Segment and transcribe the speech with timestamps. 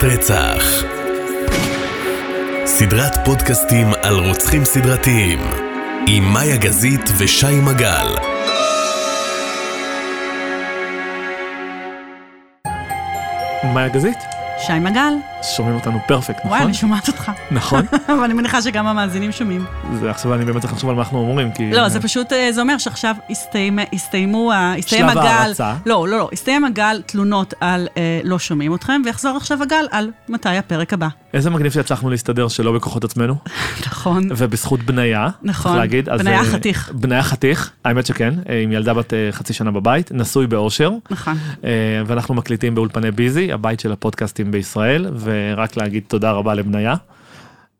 [0.00, 0.84] פודקאסט רצח.
[2.64, 5.38] סדרת פודקאסטים על רוצחים סדרתיים,
[6.06, 8.06] עם מאיה גזית ושי מגל.
[13.74, 14.18] מאיה גזית,
[14.66, 15.29] שי מגל.
[15.42, 16.50] שומעים אותנו פרפקט, נכון?
[16.50, 17.30] וואי, אני שומעת אותך.
[17.50, 17.84] נכון?
[18.12, 19.64] אבל אני מניחה שגם המאזינים שומעים.
[20.00, 21.70] זה עכשיו אני באמת צריך לחשוב על מה אנחנו אומרים, כי...
[21.70, 25.26] לא, זה פשוט, אה, זה אומר שעכשיו הסתיים, הסתיימו, הסתיים שלב הגל...
[25.26, 25.74] ההרצה.
[25.86, 30.10] לא, לא, לא, הסתיים הגל תלונות על אה, לא שומעים אתכם, ויחזור עכשיו הגל על
[30.28, 31.08] מתי הפרק הבא.
[31.34, 33.34] איזה מגניב שהצלחנו להסתדר שלא בכוחות עצמנו,
[33.86, 34.28] נכון.
[34.36, 35.72] ובזכות בניה, נכון.
[35.72, 36.08] צריך להגיד.
[36.08, 36.92] אז, בניה אה, חתיך.
[36.94, 41.36] בניה חתיך, האמת שכן, אה, עם ילדה בת חצי שנה בבית, נשוי באושר, נכון.
[42.06, 46.94] ואנחנו מקליטים באולפני ביזי, הבית של הפודקאסטים בישראל, ורק להגיד תודה רבה לבניה.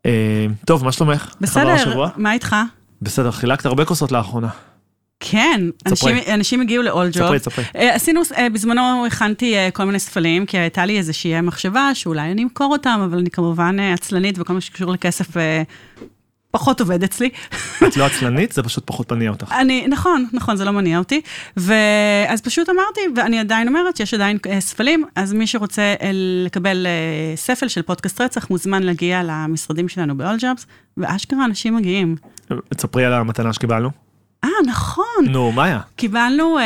[0.06, 1.34] אה, טוב, מה שלומך?
[1.40, 2.09] בסדר, השבוע?
[2.16, 2.56] מה איתך?
[3.02, 4.48] בסדר, חילקת הרבה כוסות לאחרונה.
[5.20, 5.60] כן.
[5.87, 7.38] אנשים, אנשים הגיעו ל-all ספרי.
[7.38, 7.65] ספרי.
[7.76, 12.42] אה, עשינו, אה, בזמנו הכנתי כל מיני ספלים, כי הייתה לי איזושהי מחשבה שאולי אני
[12.42, 15.26] אמכור אותם, אבל אני כמובן עצלנית, וכל מה שקשור לכסף
[16.51, 17.30] פחות עובד אצלי.
[17.88, 19.52] את לא עצלנית, זה פשוט פחות מניע אותך.
[19.52, 21.20] אני, נכון, נכון, זה לא מניע אותי.
[21.57, 26.10] ואז פשוט אמרתי, ואני עדיין אומרת שיש עדיין אה, ספלים, אז מי שרוצה אה,
[26.45, 30.65] לקבל אה, ספל של פודקאסט רצח, מוזמן להגיע למשרדים שלנו ב-all jobs,
[30.96, 32.16] ואשכרה אנשים מגיעים.
[32.76, 34.10] תספרי על המתנה שקיבלנו.
[34.45, 35.05] אה, נכון.
[35.29, 35.80] נו, מאיה.
[35.96, 36.65] קיבלנו, אה,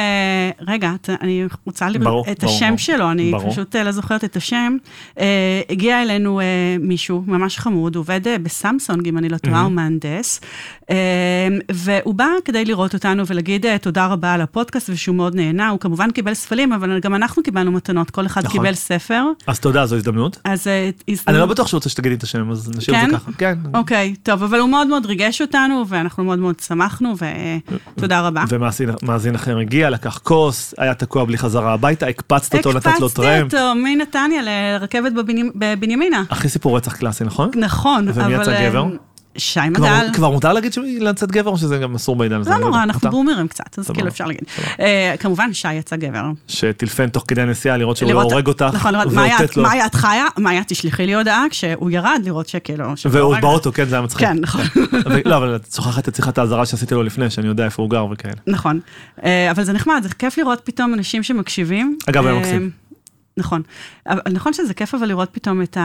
[0.66, 2.78] רגע, את- אני רוצה לראות ברור, את ברור, השם ברור.
[2.78, 3.50] שלו, אני ברור.
[3.52, 4.76] פשוט אה, לא זוכרת את השם.
[5.20, 5.24] אה,
[5.70, 6.44] הגיע אלינו אה,
[6.80, 10.40] מישהו ממש חמוד, עובד אה, בסמסונג, אם אני לא טועה, הוא מהנדס,
[10.90, 10.96] אה,
[11.72, 15.80] והוא בא כדי לראות אותנו ולהגיד אה, תודה רבה על הפודקאסט ושהוא מאוד נהנה, הוא
[15.80, 18.60] כמובן קיבל ספלים, אבל גם אנחנו קיבלנו מתנות, כל אחד נכון.
[18.60, 19.24] קיבל ספר.
[19.46, 20.40] אז תודה, זו הזדמנות.
[20.44, 20.90] אז אה,
[21.28, 23.10] אני לא בטוח שהוא רוצה שתגידי את השם, אז נשאיר את כן?
[23.10, 23.30] זה ככה.
[23.38, 23.58] כן.
[23.74, 27.14] אוקיי, טוב, אבל הוא מאוד מאוד ריגש אותנו, ואנחנו מאוד מאוד שמחנו,
[27.96, 28.44] ותודה רבה.
[28.48, 33.08] ומאזין מאזין אחר הגיע, לקח כוס, היה תקוע בלי חזרה הביתה, הקפצת אותו, נתת לו
[33.08, 33.28] טרמפ.
[33.44, 36.22] הקפצתי אותו מנתניה לרכבת בבנימ- בבנימינה.
[36.30, 37.50] הכי סיפור רצח קלאסי, נכון?
[37.56, 38.22] נכון, אבל...
[38.24, 38.84] ומי יצא אה, גבר?
[39.36, 40.06] שי מגל.
[40.12, 42.50] כבר מותר להגיד לצאת גבר או שזה גם אסור בעידן הזה?
[42.50, 42.82] לא נורא.
[42.82, 43.10] אנחנו?
[43.10, 43.90] בומרים קצת, אז.
[43.90, 44.42] כאילו אפשר להגיד.
[44.80, 46.24] אה, כמובן, שי יצא גבר.
[46.48, 49.12] שטילפן תוך כדי הנסיעה לראות שהוא לא הורג אותך, נכון, לראות,
[49.56, 50.24] מאיה, את חיה?
[50.38, 52.84] מאיה, תשלחי לי הודעה כשהוא ירד, לראות שכאילו...
[52.84, 53.36] לא והוא.
[53.40, 54.28] באוטו, כן, זה היה מצחיק.
[54.28, 54.60] כן, נכון.
[55.24, 58.06] לא, אבל את שוכחת את שיחת האזהרה שעשיתי לו לפני, שאני יודע איפה הוא גר
[58.10, 58.34] וכאלה.
[58.46, 58.80] נכון.
[59.24, 61.98] אה, אבל זה נחמד, זה כיף לראות פתאום אנשים שמקשיבים.
[62.08, 62.70] אגב, היה אה, מקסים.
[63.36, 63.62] נכון.
[64.32, 65.76] נכון שזה כיף אבל לראות פתאום את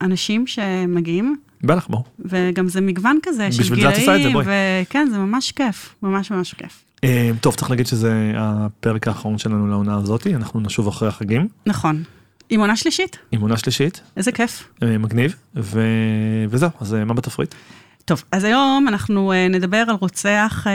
[0.00, 2.04] האנשים שמגיעים, בטח, ברור.
[2.18, 4.46] וגם זה מגוון כזה של בשביל זה את עושה את זה, גילאים, בואי.
[4.82, 6.84] וכן, זה ממש כיף, ממש ממש כיף.
[7.04, 12.02] אה, טוב, צריך להגיד שזה הפרק האחרון שלנו לעונה הזאתי, אנחנו נשוב אחרי החגים, נכון.
[12.50, 14.68] עם עונה שלישית, עם עונה שלישית, איזה כיף.
[14.82, 15.80] אה, מגניב, ו...
[16.48, 17.54] וזהו, אז אה, מה בתפריט?
[18.04, 20.72] טוב, אז היום אנחנו נדבר על רוצח אה,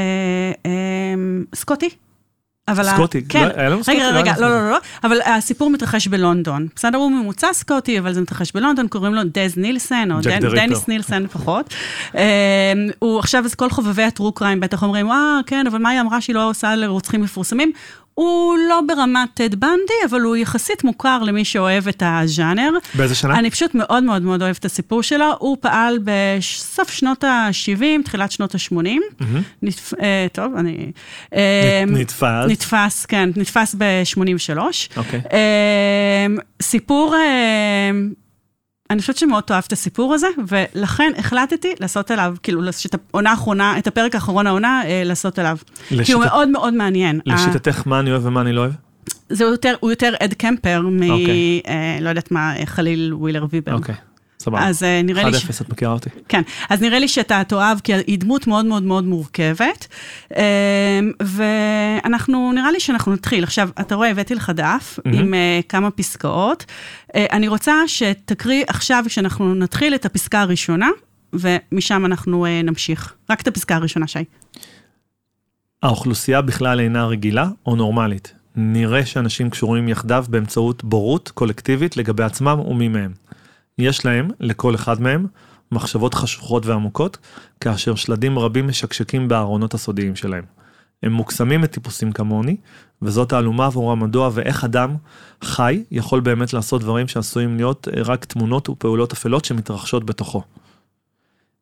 [0.66, 0.72] אה,
[1.56, 1.90] סקוטי.
[2.68, 3.22] אבל סקוטי?
[3.30, 3.48] כן.
[3.48, 3.98] לא, היה לנו סקוטי?
[3.98, 4.50] רגע, לא רגע, לא.
[4.50, 6.68] לא, לא, לא, אבל הסיפור מתרחש בלונדון.
[6.76, 10.56] בסדר, הוא ממוצע סקוטי, אבל זה מתרחש בלונדון, קוראים לו דז נילסן, או דן- ריפר.
[10.56, 11.74] דניס נילסן פחות.
[12.16, 12.22] אה,
[13.00, 16.22] הוא עכשיו, אז כל חובבי הטרו קריים בטח אומרים, אה, כן, אבל מה היא אמרה
[16.22, 17.72] שהיא לא עושה לרוצחים מפורסמים?
[18.14, 22.72] הוא לא ברמת טד בנדי, אבל הוא יחסית מוכר למי שאוהב את הז'אנר.
[22.94, 23.40] באיזה שנה?
[23.40, 25.26] אני פשוט מאוד מאוד מאוד אוהבת את הסיפור שלו.
[25.40, 28.74] הוא פעל בסוף שנות ה-70, תחילת שנות ה-80.
[28.74, 29.42] מהמם.
[29.62, 29.94] נתפ...
[29.94, 30.92] אה, טוב, אני...
[31.36, 32.46] אה, נתפס.
[32.50, 34.58] נתפס, כן, נתפס ב-83.
[34.98, 35.22] אוקיי.
[36.62, 37.92] סיפור, אה,
[38.91, 43.78] אני חושבת שמאוד תאהב את הסיפור הזה, ולכן החלטתי לעשות עליו, כאילו, את העונה האחרונה,
[43.78, 45.57] את הפרק האחרון העונה, אה, לעשות עליו.
[45.88, 47.19] כי הוא לשיטת- מאוד מאוד מעניין.
[47.25, 48.72] לשיטתך, מה אני אוהב ומה אני לא אוהב?
[49.30, 51.12] זה יותר, הוא יותר אד קמפר מ...
[51.12, 51.62] אוקיי.
[51.68, 53.74] אה, לא יודעת מה, חליל ווילר ויבר.
[53.74, 53.96] אוקיי,
[54.41, 54.68] סבבה.
[54.68, 55.38] אז אה, נראה לי...
[55.38, 55.62] 1-0, ש...
[55.62, 56.09] את מכירה אותי.
[56.28, 59.88] כן, אז נראה לי שאתה תאהב, כי היא דמות מאוד מאוד מאוד מורכבת.
[60.38, 63.44] אה, ואנחנו, נראה לי שאנחנו נתחיל.
[63.44, 65.19] עכשיו, אתה רואה, הבאתי לך דף מהמם.
[65.19, 66.66] עם אה, כמה פסקאות.
[67.16, 70.90] אה, אני רוצה שתקריא עכשיו, כשאנחנו נתחיל את הפסקה הראשונה,
[71.34, 73.13] ומשם אנחנו נמשיך.
[73.30, 74.24] רק את הפסקה הראשונה, שי.
[75.83, 78.33] האוכלוסייה בכלל אינה רגילה או נורמלית.
[78.56, 83.12] נראה שאנשים קשורים יחדיו באמצעות בורות קולקטיבית לגבי עצמם ומי מהם.
[83.77, 85.27] יש להם, לכל אחד מהם,
[85.71, 87.18] מחשבות חשוכות ועמוקות,
[87.59, 90.44] כאשר שלדים רבים משקשקים בארונות הסודיים שלהם.
[91.03, 92.57] הם מוקסמים מטיפוסים כמוני,
[93.01, 94.95] וזאת תעלומה עבורם מדוע ואיך אדם
[95.44, 100.44] חי יכול באמת לעשות דברים שעשויים להיות רק תמונות ופעולות אפלות שמתרחשות בתוכו.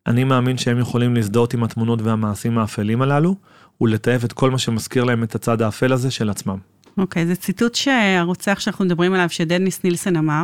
[0.08, 3.36] אני מאמין שהם יכולים להזדהות עם התמונות והמעשים האפלים הללו,
[3.82, 6.58] ולתעב את כל מה שמזכיר להם את הצד האפל הזה של עצמם.
[6.98, 10.44] אוקיי, זה ציטוט שהרוצח שאנחנו מדברים עליו, שדניס נילסון אמר,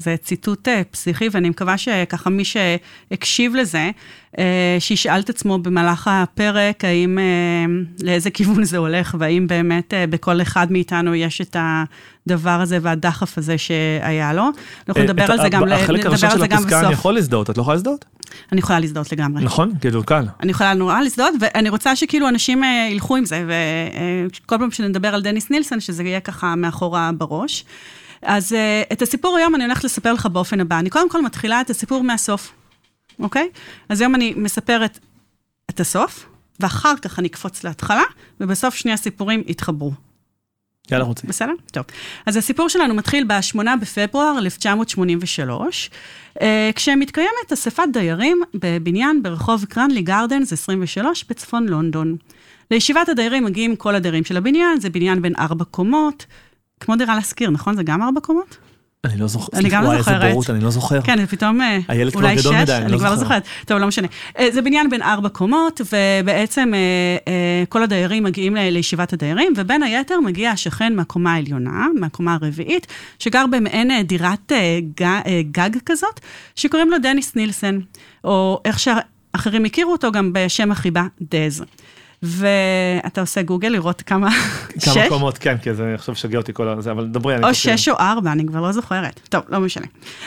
[0.00, 3.90] זה ציטוט אה, פסיכי, ואני מקווה שככה מי שהקשיב לזה,
[4.38, 7.24] אה, שישאל את עצמו במהלך הפרק, האם, אה,
[8.02, 11.56] לאיזה כיוון זה הולך, והאם באמת בכל אחד מאיתנו יש את
[12.26, 14.48] הדבר הזה והדחף הזה שהיה לו.
[14.88, 17.74] אנחנו נדבר על זה גם, החלק הראשון של הפסקה אני יכול להזדהות, את לא יכולה
[17.74, 18.04] להזדהות?
[18.52, 19.44] אני יכולה להזדהות לגמרי.
[19.44, 20.24] נכון, כאילו קל.
[20.42, 25.22] אני יכולה נורא להזדהות, ואני רוצה שכאילו אנשים ילכו עם זה, וכל פעם שנדבר על
[25.22, 27.64] דניס נילסון, שזה יהיה ככה מאחורה בראש.
[28.22, 28.56] אז uh,
[28.92, 30.78] את הסיפור היום אני הולכת לספר לך באופן הבא.
[30.78, 32.52] אני קודם כל מתחילה את הסיפור מהסוף,
[33.18, 33.48] אוקיי?
[33.88, 34.98] אז היום אני מספרת
[35.70, 36.26] את הסוף,
[36.60, 38.02] ואחר כך אני אקפוץ להתחלה,
[38.40, 39.92] ובסוף שני הסיפורים יתחברו.
[40.90, 41.28] יאללה, רוצים.
[41.30, 41.52] בסדר?
[41.72, 41.84] טוב.
[42.26, 45.90] אז הסיפור שלנו מתחיל ב-8 בפברואר 1983,
[46.34, 46.40] uh,
[46.74, 52.16] כשמתקיימת אספת דיירים בבניין ברחוב קרנלי גרדנס 23 בצפון לונדון.
[52.70, 56.26] לישיבת הדיירים מגיעים כל הדיירים של הבניין, זה בניין בין ארבע קומות.
[56.80, 57.76] כמו דירה להשכיר, נכון?
[57.76, 58.56] זה גם ארבע קומות?
[59.04, 59.58] אני לא זוכר.
[59.58, 60.14] אני גם לא זוכרת.
[60.14, 61.00] איזה בורות, אני לא זוכר.
[61.00, 63.42] כן, ופתאום אה, הילד כבר גדול מדי, אני לא כבר לא זוכרת.
[63.66, 64.06] טוב, לא משנה.
[64.38, 70.20] אה, זה בניין בין ארבע קומות, ובעצם אה, כל הדיירים מגיעים לישיבת הדיירים, ובין היתר
[70.20, 72.86] מגיע השכן מהקומה העליונה, מהקומה הרביעית,
[73.18, 74.52] שגר במעין דירת
[75.50, 76.20] גג כזאת,
[76.56, 77.78] שקוראים לו דניס נילסן,
[78.24, 81.64] או איך שאחרים הכירו אותו גם בשם החיבה, דז.
[82.22, 84.30] ואתה עושה גוגל לראות כמה,
[84.78, 84.88] שש?
[84.88, 87.36] כמה קומות, כן, כי זה עכשיו שגע אותי כל הזה, אבל דברי.
[87.44, 89.20] או שש או ארבע, אני כבר לא זוכרת.
[89.28, 89.86] טוב, לא משנה.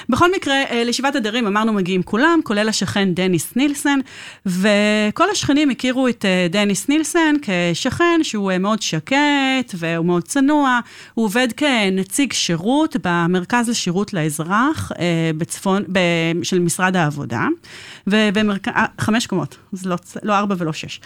[0.09, 3.99] בכל מקרה, אה, לישיבת הדרים אמרנו מגיעים כולם, כולל השכן דניס נילסן,
[4.45, 10.79] וכל השכנים הכירו את אה, דניס נילסן כשכן שהוא אה, מאוד שקט והוא מאוד צנוע.
[11.13, 14.91] הוא עובד כנציג שירות במרכז לשירות לאזרח
[15.37, 15.83] בצפון,
[16.43, 17.47] של משרד העבודה,
[18.07, 20.99] ובמרכז, חמש קומות, זה לא, לא ארבע ולא שש.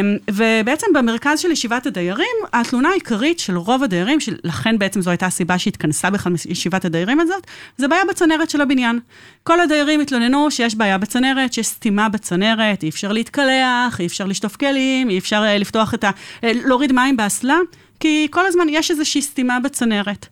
[0.00, 5.26] אמ, ובעצם במרכז של ישיבת הדיירים, התלונה העיקרית של רוב הדיירים, לכן בעצם זו הייתה
[5.26, 7.46] הסיבה שהתכנסה בכלל ישיבת הדיירים הזאת,
[7.76, 9.00] זה בעיה בצנרת של הבניין.
[9.42, 14.56] כל הדיירים התלוננו שיש בעיה בצנרת, שיש סתימה בצנרת, אי אפשר להתקלח, אי אפשר לשטוף
[14.56, 16.10] כלים, אי אפשר אה, לפתוח את ה...
[16.44, 17.58] אה, להוריד מים באסלה,
[18.00, 20.26] כי כל הזמן יש איזושהי סתימה בצנרת.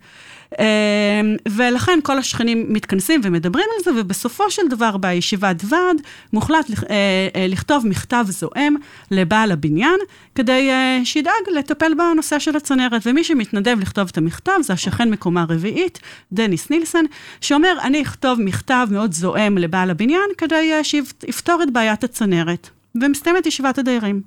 [0.58, 6.02] אמ, ולכן כל השכנים מתכנסים ומדברים על זה, ובסופו של דבר בישיבת ועד
[6.32, 6.96] מוחלט אה,
[7.36, 8.76] אה, לכתוב מכתב זועם
[9.10, 10.00] לבעל הבניין,
[10.34, 13.02] כדי אה, שידאג לטפל בנושא של הצנרת.
[13.06, 15.98] ומי שמתנדב לכתוב את המכתב זה השכן מקומה רביעית,
[16.32, 17.06] דניס נילסון,
[17.40, 22.81] שאומר, אני אכתוב מכתב מאוד זועם לבעל הבניין, כדי שיפתור את בעיית הצנרת.
[22.94, 24.20] ומסתיימת ישיבת הדיירים.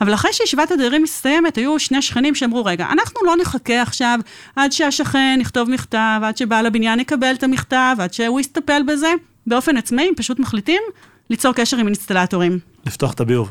[0.00, 4.18] אבל אחרי שישיבת הדיירים מסתיימת, היו שני שכנים שאמרו, רגע, אנחנו לא נחכה עכשיו
[4.56, 9.12] עד שהשכן יכתוב מכתב, עד שבעל הבניין יקבל את המכתב, עד שהוא יסתפל בזה.
[9.46, 10.82] באופן עצמאי, הם פשוט מחליטים
[11.30, 12.58] ליצור קשר עם אינסטלטורים.
[12.86, 13.50] לפתוח את הביוב.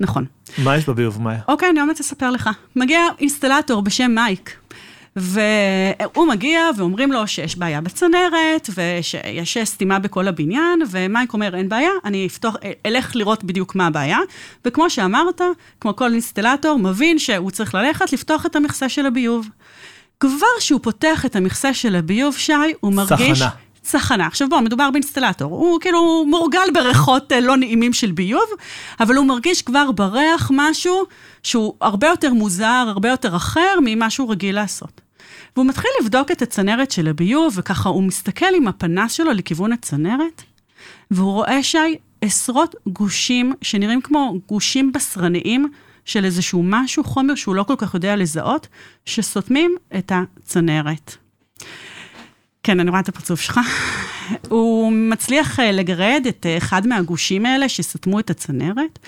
[0.00, 0.24] נכון.
[0.58, 1.40] מה יש בביוב, מאיה?
[1.48, 2.50] אוקיי, אני עומדת לספר לך.
[2.76, 4.56] מגיע אינסטלטור בשם מייק,
[5.16, 11.90] והוא מגיע ואומרים לו שיש בעיה בצנרת, ושיש סתימה בכל הבניין, ומייק אומר, אין בעיה,
[12.04, 12.56] אני אפתוח,
[12.86, 14.18] אלך לראות בדיוק מה הבעיה.
[14.64, 15.40] וכמו שאמרת,
[15.80, 19.48] כמו כל אינסטלטור, מבין שהוא צריך ללכת לפתוח את המכסה של הביוב.
[20.20, 23.38] כבר שהוא פותח את המכסה של הביוב, שי, הוא מרגיש...
[23.38, 23.50] צחנה.
[23.82, 24.26] צחנה.
[24.26, 28.48] עכשיו בוא, מדובר באינסטלטור, הוא כאילו מורגל בריחות אה, לא נעימים של ביוב,
[29.00, 31.04] אבל הוא מרגיש כבר בריח משהו
[31.42, 35.00] שהוא הרבה יותר מוזר, הרבה יותר אחר ממה שהוא רגיל לעשות.
[35.56, 40.42] והוא מתחיל לבדוק את הצנרת של הביוב, וככה הוא מסתכל עם הפנס שלו לכיוון הצנרת,
[41.10, 45.68] והוא רואה שי עשרות גושים שנראים כמו גושים בשרניים
[46.04, 48.68] של איזשהו משהו, חומר שהוא לא כל כך יודע לזהות,
[49.06, 51.16] שסותמים את הצנרת.
[52.62, 53.60] כן, אני רואה את הפרצוף שלך.
[54.48, 58.98] הוא מצליח אה, לגרד את אה, אחד מהגושים האלה שסתמו את הצנרת,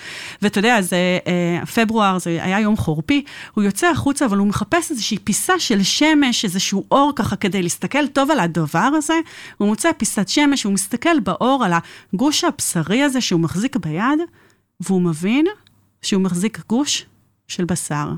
[0.41, 4.91] ואתה יודע, זה אה, פברואר, זה היה יום חורפי, הוא יוצא החוצה, אבל הוא מחפש
[4.91, 9.19] איזושהי פיסה של שמש, איזשהו אור ככה, כדי להסתכל טוב על הדבר הזה.
[9.57, 11.71] הוא מוצא פיסת שמש, הוא מסתכל באור על
[12.13, 14.19] הגוש הבשרי הזה שהוא מחזיק ביד,
[14.79, 15.45] והוא מבין
[16.01, 17.05] שהוא מחזיק גוש
[17.47, 18.09] של בשר.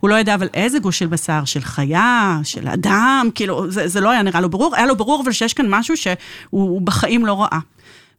[0.00, 4.00] הוא לא ידע אבל איזה גוש של בשר, של חיה, של אדם, כאילו, זה, זה
[4.00, 7.42] לא היה נראה לו ברור, היה לו ברור אבל שיש כאן משהו שהוא בחיים לא
[7.42, 7.58] ראה.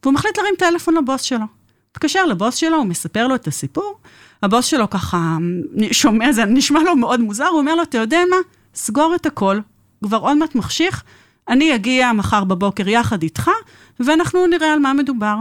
[0.02, 1.46] והוא מחליט להרים טלפון לבוס שלו.
[1.90, 3.98] מתקשר לבוס שלו, הוא מספר לו את הסיפור,
[4.42, 5.36] הבוס שלו ככה
[5.92, 8.36] שומע, זה נשמע לו מאוד מוזר, הוא אומר לו, אתה יודע מה?
[8.74, 9.60] סגור את הכל,
[10.04, 11.02] כבר עוד מעט מחשיך,
[11.48, 13.50] אני אגיע מחר בבוקר יחד איתך,
[14.00, 15.36] ואנחנו נראה על מה מדובר.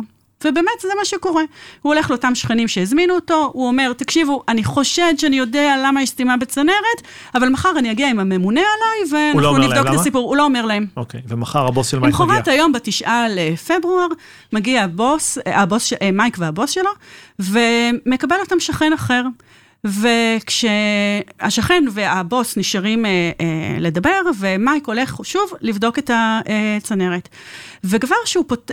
[0.46, 1.44] ובאמת זה מה שקורה.
[1.82, 6.10] הוא הולך לאותם שכנים שהזמינו אותו, הוא אומר, תקשיבו, אני חושד שאני יודע למה יש
[6.10, 7.02] סתימה בצנרת,
[7.36, 10.30] אבל מחר אני אגיע עם הממונה עליי, ואנחנו לא נבדוק את הסיפור.
[10.30, 10.86] הוא לא אומר להם.
[10.98, 12.25] אוקיי, ומחר הבוס של מייק מגיע.
[12.25, 14.08] למחרת היום, בתשעה לפברואר,
[14.54, 16.92] מגיע הבוס, הבוס, אה, מייק והבוס שלו,
[17.40, 19.24] ומקבל אותם שכן אחר.
[19.86, 23.10] וכשהשכן והבוס נשארים אה,
[23.42, 27.30] אה, לדבר, ומייק הולך שוב לבדוק את הצנרת.
[27.84, 28.72] וכבר שהוא פות...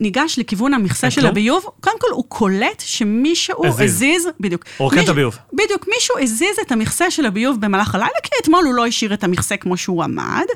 [0.00, 4.64] ניגש לכיוון המכסה של הביוב, קודם כל הוא קולט שמישהו הזיז, הזיז בדיוק.
[4.78, 5.38] רוקן את הביוב.
[5.52, 9.24] בדיוק, מישהו הזיז את המכסה של הביוב במהלך הלילה, כי אתמול הוא לא השאיר את
[9.24, 10.46] המכסה כמו שהוא עמד,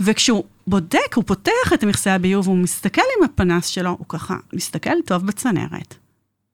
[0.00, 5.02] וכשהוא בודק, הוא פותח את מכסה הביוב, הוא מסתכל עם הפנס שלו, הוא ככה מסתכל
[5.06, 5.94] טוב בצנרת,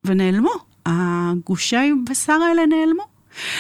[0.05, 0.70] ונעלמו.
[0.87, 3.03] הגושי בשר האלה נעלמו.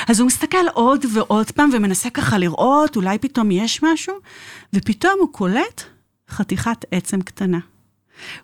[0.08, 4.14] אז הוא מסתכל עוד ועוד פעם ומנסה ככה לראות, אולי פתאום יש משהו,
[4.74, 5.82] ופתאום הוא קולט
[6.30, 7.58] חתיכת עצם קטנה.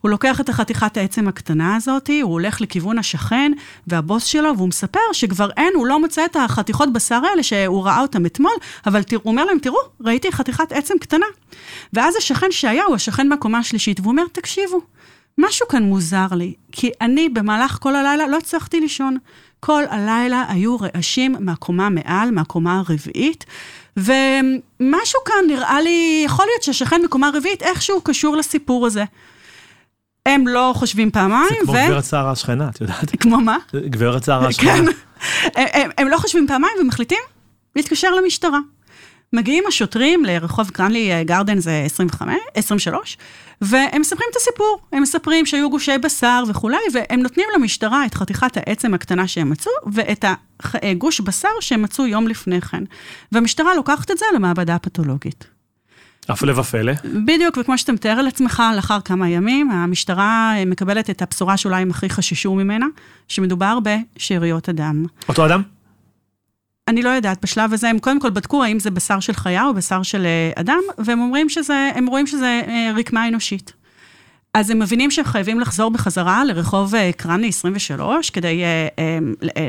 [0.00, 3.52] הוא לוקח את החתיכת העצם הקטנה הזאת, הוא הולך לכיוון השכן
[3.86, 8.00] והבוס שלו, והוא מספר שכבר אין, הוא לא מוצא את החתיכות בשר האלה שהוא ראה
[8.00, 8.52] אותם אתמול,
[8.86, 11.26] אבל הוא אומר להם, תראו, ראיתי חתיכת עצם קטנה.
[11.92, 14.80] ואז השכן שהיה, הוא השכן מהקומה השלישית, והוא אומר, תקשיבו,
[15.38, 19.16] משהו כאן מוזר לי, כי אני במהלך כל הלילה לא הצלחתי לישון.
[19.60, 23.44] כל הלילה היו רעשים מהקומה מעל, מהקומה הרביעית,
[23.96, 29.04] ומשהו כאן נראה לי, יכול להיות שהשכן בקומה רביעית איכשהו קשור לסיפור הזה.
[30.26, 31.66] הם לא חושבים פעמיים, ו...
[31.66, 33.10] זה כמו גברת שרה השכנה, את יודעת?
[33.20, 33.56] כמו מה?
[33.74, 34.72] גברת שרה השכנה.
[34.72, 34.84] כן.
[35.60, 37.18] הם, הם, הם לא חושבים פעמיים ומחליטים
[37.76, 38.58] להתקשר למשטרה.
[39.32, 43.18] מגיעים השוטרים לרחוב קרנלי אה, גרדן זה 25, 23,
[43.60, 44.80] והם מספרים את הסיפור.
[44.92, 49.72] הם מספרים שהיו גושי בשר וכולי, והם נותנים למשטרה את חתיכת העצם הקטנה שהם מצאו,
[49.92, 50.24] ואת
[50.62, 52.84] הגוש בשר שהם מצאו יום לפני כן.
[53.32, 55.46] והמשטרה לוקחת את זה למעבדה הפתולוגית.
[56.28, 56.92] הפלא ופלא.
[57.24, 61.90] בדיוק, וכמו שאתה מתאר על עצמך, לאחר כמה ימים, המשטרה מקבלת את הבשורה שאולי הם
[61.90, 62.86] הכי חששו ממנה,
[63.28, 65.04] שמדובר בשאריות אדם.
[65.28, 65.62] אותו אדם?
[66.88, 69.74] אני לא יודעת, בשלב הזה הם קודם כל בדקו האם זה בשר של חיה או
[69.74, 73.72] בשר של אה, אדם, והם אומרים שזה, הם רואים שזה אה, רקמה אנושית.
[74.54, 78.62] אז הם מבינים שהם חייבים לחזור בחזרה לרחוב אה, קרני 23, כדי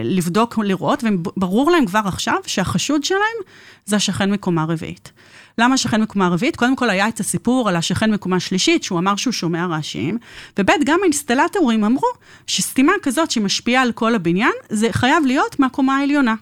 [0.04, 3.38] לבדוק, לראות, וברור להם כבר עכשיו שהחשוד שלהם
[3.86, 5.12] זה השכן מקומה רביעית.
[5.58, 6.56] למה השכן מקומה רביעית?
[6.56, 10.18] קודם כל היה את הסיפור על השכן מקומה שלישית, שהוא אמר שהוא שומע רעשים,
[10.60, 12.10] וב' גם האינסטלטורים אמרו
[12.48, 16.36] שסתימה כזאת שמשפיעה על כל הבניין, זה חייב להיות מהקומה העליונה.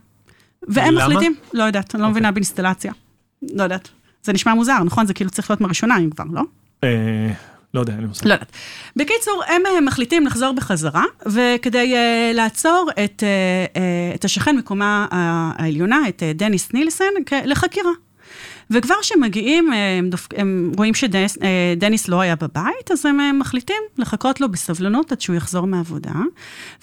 [0.68, 1.08] והם למה?
[1.08, 2.10] מחליטים, לא יודעת, אני לא okay.
[2.10, 2.12] אוקיי.
[2.12, 2.94] מבינה באינסטלציה.
[3.54, 3.90] לא יודעת.
[4.24, 5.06] זה נשמע מוזר, נכון?
[5.06, 6.42] זה כאילו צריך להיות מהראשונה, אם כבר, לא?
[6.84, 7.32] אה,
[7.74, 8.28] לא יודע, אני מושג.
[8.28, 8.52] לא יודעת.
[8.96, 15.08] בקיצור, הם אה, מחליטים לחזור בחזרה, וכדי uh, לעצור את, uh, uh, את השכן מקומה
[15.12, 17.06] העליונה, את uh, דניס נילסן,
[17.46, 17.92] לחקירה.
[18.70, 20.28] וכבר כשמגיעים, הם, דופ...
[20.36, 25.68] הם רואים שדניס לא היה בבית, אז הם מחליטים לחכות לו בסבלנות עד שהוא יחזור
[25.68, 26.12] מהעבודה.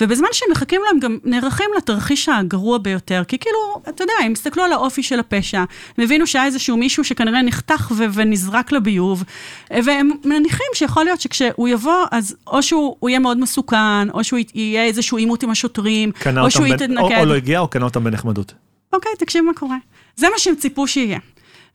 [0.00, 3.58] ובזמן שהם מחכים לו, הם גם נערכים לתרחיש הגרוע ביותר, כי כאילו,
[3.88, 5.64] אתה יודע, הם הסתכלו על האופי של הפשע,
[5.98, 9.24] הם הבינו שהיה איזשהו מישהו שכנראה נחתך ו- ונזרק לביוב,
[9.70, 14.84] והם מניחים שיכול להיות שכשהוא יבוא, אז או שהוא יהיה מאוד מסוכן, או שהוא יהיה
[14.84, 16.98] איזשהו עימות עם השוטרים, או שהוא יתנגד.
[16.98, 18.54] או, או לא הגיע, או קנה אותם בנחמדות.
[18.92, 19.76] אוקיי, תקשיב מה קורה.
[20.16, 21.18] זה מה שהם ציפו שיהיה.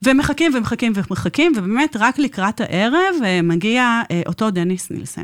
[0.04, 5.24] ומחכים ומחכים ומחכים, ובאמת רק לקראת הערב אה, מגיע אה, אותו דניס נילסן.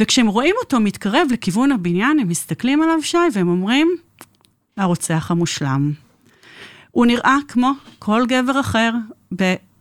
[0.00, 3.96] וכשהם רואים אותו מתקרב לכיוון הבניין, הם מסתכלים עליו, שי, והם אומרים,
[4.76, 5.92] הרוצח המושלם.
[6.90, 8.90] הוא נראה כמו כל גבר אחר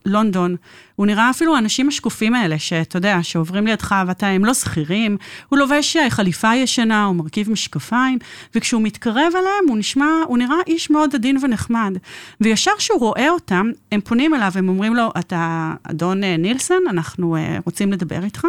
[0.06, 0.56] לונדון.
[0.96, 5.18] הוא נראה אפילו האנשים השקופים האלה, שאתה יודע, שעוברים לידך ואתה, הם לא שכירים,
[5.50, 8.20] הוא לובש אה, חליפה ישנה, הוא מרכיב משקפיים,
[8.56, 11.98] וכשהוא מתקרב אליהם, הוא נשמע, הוא נראה איש מאוד עדין ונחמד.
[12.42, 17.38] וישר כשהוא רואה אותם, הם פונים אליו, הם אומרים לו, אתה אדון אה, נילסון, אנחנו
[17.38, 18.48] uh, רוצים לדבר איתך.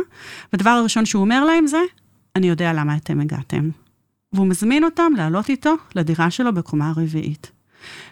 [0.53, 1.81] והדבר הראשון שהוא אומר להם זה,
[2.37, 3.69] אני יודע למה אתם הגעתם.
[4.33, 7.54] והוא מזמין אותם לעלות איתו לדירה שלו בקומה הרביעית.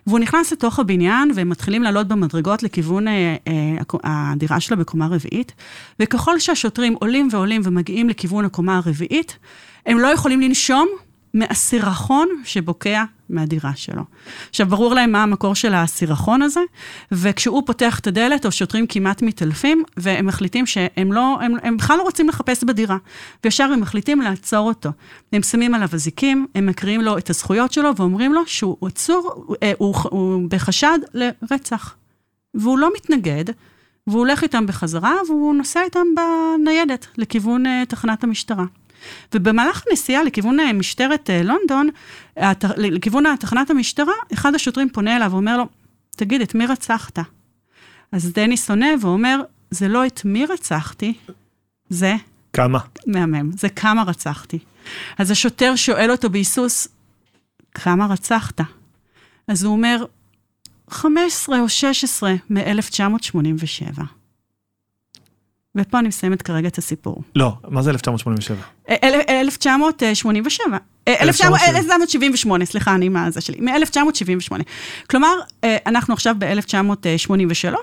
[0.06, 5.52] והוא נכנס לתוך הבניין, והם מתחילים לעלות במדרגות לכיוון אה, אה, הדירה שלו בקומה רביעית,
[6.00, 9.38] וככל שהשוטרים עולים ועולים ומגיעים לכיוון הקומה הרביעית,
[9.86, 10.88] הם לא יכולים לנשום
[11.34, 14.02] מהסירחון שבוקע מהדירה שלו.
[14.50, 16.60] עכשיו, ברור להם מה המקור של הסירחון הזה,
[17.12, 22.02] וכשהוא פותח את הדלת, השוטרים כמעט מתעלפים, והם מחליטים שהם לא, הם, הם בכלל לא
[22.02, 22.96] רוצים לחפש בדירה.
[23.44, 24.90] וישר הם מחליטים לעצור אותו.
[25.32, 29.56] הם שמים עליו אזיקים, הם מקריאים לו את הזכויות שלו, ואומרים לו שהוא עצור, הוא,
[29.62, 31.94] אה, הוא, הוא, בחשד לרצח.
[32.54, 33.44] והוא לא מתנגד,
[34.06, 38.64] והוא הולך איתם בחזרה, והוא נוסע איתם בניידת לכיוון uh, תחנת המשטרה.
[39.34, 41.88] ובמהלך הנסיעה לכיוון אה, משטרת אה, לונדון,
[42.76, 45.64] לכיוון תחנת המשטרה, אחד השוטרים פונה אליו ואומר לו,
[46.16, 47.18] תגיד, את מי רצחת?
[48.12, 49.40] אז דניס עונה ואומר,
[49.70, 51.14] זה לא את מי רצחתי,
[51.88, 52.14] זה...
[52.52, 52.78] כמה?
[53.06, 54.58] מהמם, זה כמה רצחתי.
[55.18, 56.88] אז השוטר שואל אותו בהיסוס,
[57.74, 58.60] כמה רצחת?
[59.48, 60.04] אז הוא אומר,
[60.90, 64.02] 15 או 16 מ-1987.
[65.76, 67.22] ופה אני מסיימת כרגע את הסיפור.
[67.36, 68.56] לא, מה זה 1987?
[68.88, 70.76] 1987.
[71.08, 71.76] אה, 1970.
[71.76, 74.62] 1978, סליחה, אני מה זה שלי, מ-1978.
[75.10, 77.74] כלומר, אה, אנחנו עכשיו ב-1983,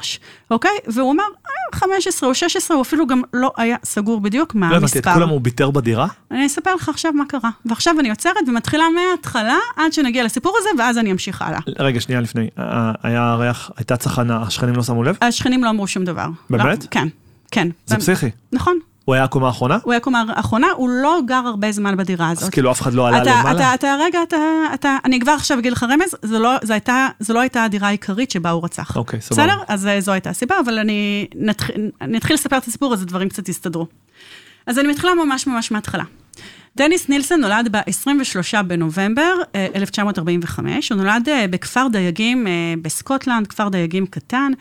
[0.51, 0.71] אוקיי?
[0.87, 4.75] והוא אמר, אה, 15 או 16, הוא אפילו גם לא היה סגור בדיוק מה לא
[4.75, 5.13] הבנתי, את המספר.
[5.13, 6.07] כולם הוא ביטר בדירה?
[6.31, 7.49] אני אספר לך עכשיו מה קרה.
[7.65, 11.59] ועכשיו אני עוצרת ומתחילה מההתחלה עד שנגיע לסיפור הזה, ואז אני אמשיך הלאה.
[11.79, 12.47] רגע, שנייה לפני.
[12.59, 15.17] אה, היה ריח, הייתה צחנה, השכנים לא שמו לב?
[15.21, 16.27] השכנים לא אמרו שום דבר.
[16.49, 16.83] באמת?
[16.83, 17.07] לא, כן,
[17.51, 17.67] כן.
[17.85, 18.29] זה במ- פסיכי.
[18.51, 18.79] נכון.
[19.05, 19.77] הוא היה הקומה האחרונה?
[19.83, 22.43] הוא היה קומה האחרונה, הוא לא גר הרבה זמן בדירה הזאת.
[22.43, 23.51] אז כאילו אף אחד לא עלה אתה, למעלה?
[23.59, 24.37] אתה, אתה, רגע, אתה,
[24.73, 27.87] אתה, אני כבר עכשיו אגיד לך רמז, זו לא, זו הייתה, זו לא הייתה הדירה
[27.87, 28.97] העיקרית שבה הוא רצח.
[28.97, 29.43] אוקיי, סבבה.
[29.43, 29.63] בסדר?
[29.67, 31.67] אז אה, זו הייתה הסיבה, אבל אני, נתח,
[32.01, 33.87] אני אתחיל לספר את הסיפור, אז הדברים קצת יסתדרו.
[34.67, 36.03] אז אני מתחילה ממש ממש מההתחלה.
[36.77, 42.51] דניס נילסון נולד ב-23 בנובמבר אה, 1945, הוא נולד אה, בכפר דייגים אה,
[42.81, 44.51] בסקוטלנד, כפר דייגים קטן.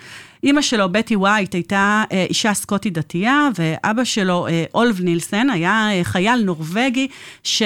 [0.42, 5.88] אימא שלו, בטי ווייט, הייתה אה, אישה סקוטית דתייה, ואבא שלו, אה, אולב נילסון, היה
[5.92, 7.08] אה, חייל נורבגי,
[7.42, 7.62] ש...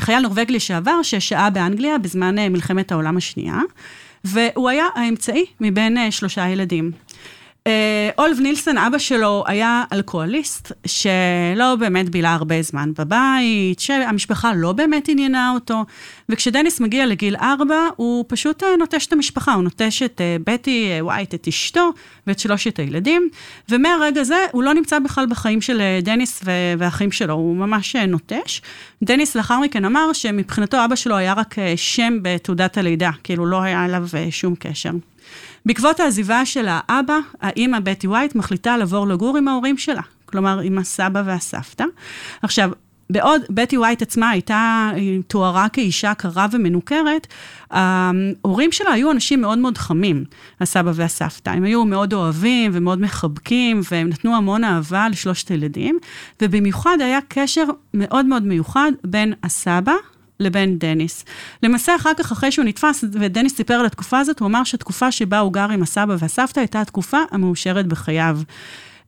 [0.00, 3.58] חייל נורבגי לשעבר, ששהה באנגליה בזמן מלחמת העולם השנייה,
[4.24, 6.90] והוא היה האמצעי מבין שלושה ילדים.
[7.70, 14.72] אה, אולב נילסון, אבא שלו היה אלכוהוליסט, שלא באמת בילה הרבה זמן בבית, שהמשפחה לא
[14.72, 15.84] באמת עניינה אותו,
[16.28, 20.88] וכשדניס מגיע לגיל ארבע, הוא פשוט אה, נוטש את המשפחה, הוא נוטש את אה, בטי
[21.00, 21.90] ווייט, את אשתו
[22.26, 23.28] ואת שלושת הילדים,
[23.68, 26.42] ומהרגע זה הוא לא נמצא בכלל בחיים של דניס
[26.78, 28.60] והאחים שלו, הוא ממש נוטש.
[29.02, 33.84] דניס לאחר מכן אמר שמבחינתו אבא שלו היה רק שם בתעודת הלידה, כאילו לא היה
[33.84, 34.90] אליו אה, שום קשר.
[35.66, 40.78] בעקבות העזיבה של האבא, האימא בטי ווייט מחליטה לעבור לגור עם ההורים שלה, כלומר עם
[40.78, 41.84] הסבא והסבתא.
[42.42, 42.70] עכשיו,
[43.10, 44.90] בעוד בטי ווייט עצמה הייתה,
[45.26, 47.26] תוארה כאישה קרה ומנוכרת,
[47.70, 50.24] ההורים שלה היו אנשים מאוד מאוד חמים,
[50.60, 51.50] הסבא והסבתא.
[51.50, 55.98] הם היו מאוד אוהבים ומאוד מחבקים, והם נתנו המון אהבה לשלושת הילדים,
[56.42, 59.94] ובמיוחד היה קשר מאוד מאוד מיוחד בין הסבא
[60.40, 61.24] לבין דניס.
[61.62, 65.38] למעשה, אחר כך, אחרי שהוא נתפס, ודניס סיפר על התקופה הזאת, הוא אמר שהתקופה שבה
[65.38, 68.40] הוא גר עם הסבא והסבתא הייתה התקופה המאושרת בחייו.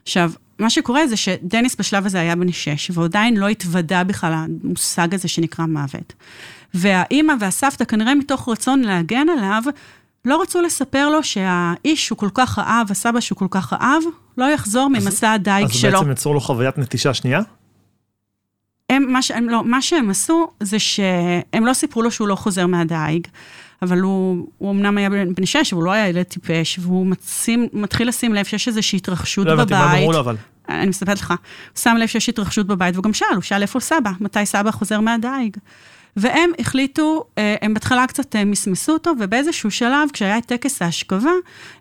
[0.02, 4.44] עכשיו, מה שקורה זה שדניס בשלב הזה היה בן 6, והוא עדיין לא התוודע בכלל
[4.64, 6.12] למושג הזה שנקרא מוות.
[6.74, 9.62] והאימא והסבתא, כנראה מתוך רצון להגן עליו,
[10.24, 14.02] לא רצו לספר לו שהאיש שהוא כל כך אהב, הסבא שהוא כל כך אהב,
[14.38, 15.98] לא יחזור ממסע הדייג אז שלו.
[15.98, 17.40] בעצם יצרו לו חוויית נטישה שנייה?
[18.90, 22.66] הם, מה, שהם, לא, מה שהם עשו זה שהם לא סיפרו לו שהוא לא חוזר
[22.66, 23.26] מהדייג,
[23.82, 27.68] אבל הוא, הוא אמנם היה בן שש, אבל הוא לא היה ילד טיפש, והוא מצים,
[27.72, 29.72] מתחיל לשים לב שיש איזושהי התרחשות לא בבית.
[29.72, 30.36] הבנתי מה אמרו לו אבל.
[30.68, 33.80] אני מספרת לך, הוא שם לב שיש התרחשות בבית, והוא גם שאל, הוא שאל איפה
[33.80, 35.56] סבא, מתי סבא חוזר מהדייג.
[36.16, 41.32] והם החליטו, אה, הם בהתחלה קצת אה, מסמסו אותו, ובאיזשהו שלב, כשהיה את טקס ההשכבה,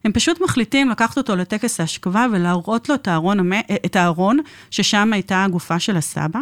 [0.04, 4.40] הם פשוט מחליטים לקחת אותו לטקס ההשכבה ולהראות לו את הארון, אה, את הארון
[4.72, 6.40] ששם הייתה הגופה של הסבא,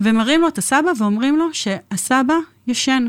[0.00, 2.34] ומראים לו את הסבא ואומרים לו שהסבא
[2.66, 3.06] ישן.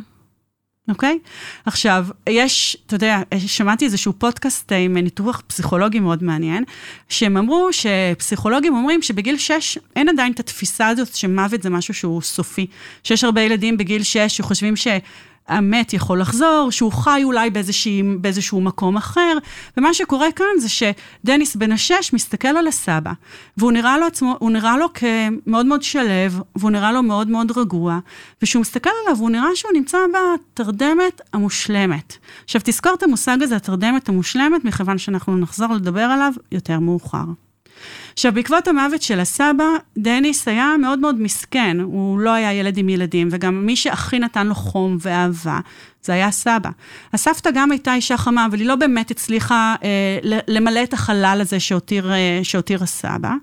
[0.90, 1.20] אוקיי?
[1.66, 6.64] עכשיו, יש, אתה יודע, שמעתי איזשהו פודקאסט עם ניתוח פסיכולוגי מאוד מעניין,
[7.10, 12.22] שהם אמרו שפסיכולוגים אומרים שבגיל 6 אין עדיין את התפיסה הזאת שמוות זה משהו שהוא
[12.22, 12.68] סופי.
[13.04, 14.76] שיש הרבה ילדים בגיל 6 שחושבים
[15.48, 19.38] שהמת יכול לחזור, שהוא חי אולי באיזושהי, באיזשהו מקום אחר,
[19.78, 23.12] ומה שקורה כאן זה שדניס בן השש מסתכל על הסבא,
[23.58, 28.00] והוא נראה לו עצמו, נראה לו כמאוד מאוד שלב, והוא נראה לו מאוד מאוד רגוע,
[28.42, 32.18] וכשהוא מסתכל עליו, הוא נראה שהוא נמצא בתרדמת המושלמת.
[32.44, 37.26] עכשיו, תזכור את המושג הזה, התרדמת המושלמת, מכיוון שאנחנו נחזור לדבר עליו יותר מאוחר.
[38.14, 39.66] עכשיו, בעקבות המוות של הסבא,
[39.98, 44.48] דניס היה מאוד מאוד מסכן, הוא לא היה ילד עם ילדים, וגם מי שהכי נתן
[44.48, 45.60] לו חום ואהבה,
[46.02, 46.70] זה היה הסבא.
[47.14, 51.60] הסבתא גם הייתה אישה חמה, אבל היא לא באמת הצליחה אה, למלא את החלל הזה
[51.60, 53.34] שהותיר, אה, שהותיר הסבא,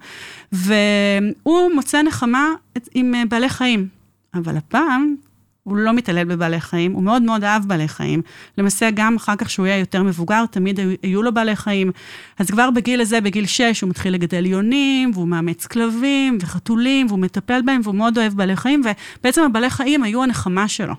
[0.52, 2.48] והוא מוצא נחמה
[2.94, 3.88] עם אה, בעלי חיים.
[4.34, 5.16] אבל הפעם,
[5.64, 8.22] הוא לא מתעלל בבעלי חיים, הוא מאוד מאוד אהב בעלי חיים.
[8.58, 11.92] למעשה, גם אחר כך שהוא יהיה יותר מבוגר, תמיד היו לו בעלי חיים.
[12.38, 17.18] אז כבר בגיל הזה, בגיל 6, הוא מתחיל לגדל יונים, והוא מאמץ כלבים וחתולים, והוא
[17.18, 18.82] מטפל בהם, והוא מאוד אוהב בעלי חיים,
[19.20, 20.94] ובעצם הבעלי חיים היו הנחמה שלו.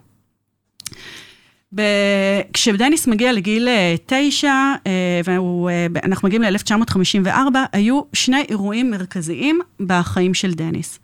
[1.75, 1.81] ב...
[2.53, 4.53] כשדניס מגיע לגיל אה, תשע,
[4.87, 5.21] אה,
[5.93, 7.29] ואנחנו מגיעים ל-1954,
[7.71, 10.99] היו שני אירועים מרכזיים בחיים של דניס.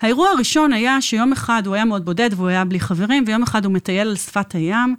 [0.00, 3.64] האירוע הראשון היה שיום אחד הוא היה מאוד בודד והוא היה בלי חברים, ויום אחד
[3.64, 4.96] הוא מטייל על שפת הים,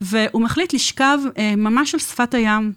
[0.00, 2.72] והוא מחליט לשכב אה, ממש על שפת הים,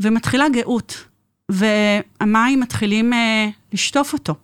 [0.00, 1.04] ומתחילה גאות.
[1.48, 4.34] והמים מתחילים אה, לשטוף אותו,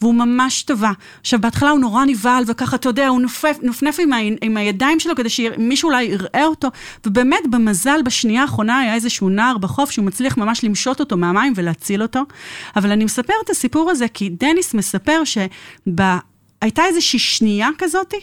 [0.00, 0.90] והוא ממש טבע.
[1.20, 5.00] עכשיו, בהתחלה הוא נורא נבהל, וככה, אתה יודע, הוא נופף, נופנף עם, ה, עם הידיים
[5.00, 6.68] שלו כדי שמישהו אולי יראה אותו,
[7.06, 12.02] ובאמת, במזל, בשנייה האחרונה היה איזשהו נער בחוף שהוא מצליח ממש למשות אותו מהמים ולהציל
[12.02, 12.20] אותו.
[12.76, 18.14] אבל אני מספר את הסיפור הזה כי דניס מספר שהייתה איזושהי שנייה כזאת,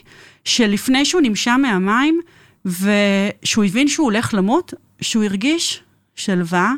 [0.46, 2.20] שלפני שהוא נמשה מהמים,
[2.66, 5.84] ושהוא הבין שהוא הולך למות, שהוא הרגיש
[6.16, 6.74] שלווה.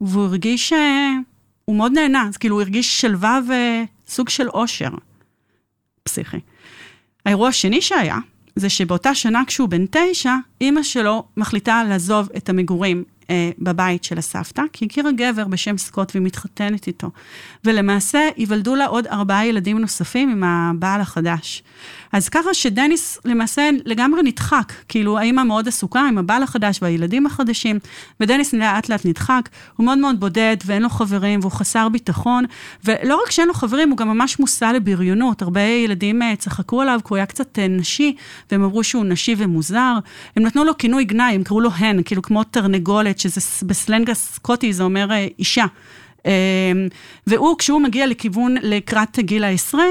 [0.00, 0.72] והוא הרגיש,
[1.64, 3.40] הוא מאוד נהנה, אז כאילו הוא הרגיש שלווה
[4.08, 4.90] וסוג של אושר
[6.02, 6.36] פסיכי.
[7.26, 8.18] האירוע השני שהיה,
[8.56, 14.18] זה שבאותה שנה כשהוא בן תשע, אימא שלו מחליטה לעזוב את המגורים אה, בבית של
[14.18, 17.10] הסבתא, כי הכירה גבר בשם סקוט והיא מתחתנת איתו.
[17.64, 21.62] ולמעשה, ייוולדו לה עוד ארבעה ילדים נוספים עם הבעל החדש.
[22.12, 27.78] אז ככה שדניס למעשה לגמרי נדחק, כאילו האימא מאוד עסוקה עם הבעל החדש והילדים החדשים,
[28.20, 32.44] ודניס לאט לאט נדחק, הוא מאוד מאוד בודד ואין לו חברים והוא חסר ביטחון,
[32.84, 37.00] ולא רק שאין לו חברים, הוא גם ממש מושא לבריונות, הרבה ילדים אה, צחקו עליו
[37.04, 38.16] כי הוא היה קצת אה, נשי,
[38.50, 39.94] והם אמרו שהוא נשי ומוזר,
[40.36, 44.72] הם נתנו לו כינוי גנאי, הם קראו לו הן, כאילו כמו תרנגולת, שזה בסלנג הסקוטי
[44.72, 45.64] זה אומר אה, אישה.
[47.26, 49.84] והוא, כשהוא מגיע לכיוון, לקראת גיל העשרה,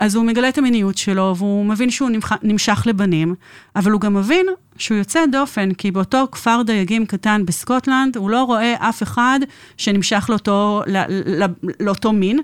[0.00, 2.10] אז הוא מגלה את המיניות שלו, והוא מבין שהוא
[2.42, 3.34] נמשך לבנים,
[3.76, 4.46] אבל הוא גם מבין
[4.78, 9.40] שהוא יוצא דופן, כי באותו כפר דייגים קטן בסקוטלנד, הוא לא רואה אף אחד
[9.76, 11.46] שנמשך לאותו, לא, לא,
[11.80, 12.40] לאותו מין.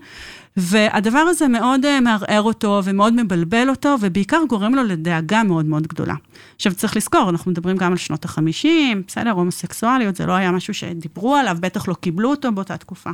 [0.57, 5.87] והדבר הזה מאוד אה, מערער אותו ומאוד מבלבל אותו, ובעיקר גורם לו לדאגה מאוד מאוד
[5.87, 6.15] גדולה.
[6.57, 8.69] עכשיו, צריך לזכור, אנחנו מדברים גם על שנות ה-50,
[9.07, 13.11] בסדר, הומוסקסואליות, זה לא היה משהו שדיברו עליו, בטח לא קיבלו אותו באותה תקופה.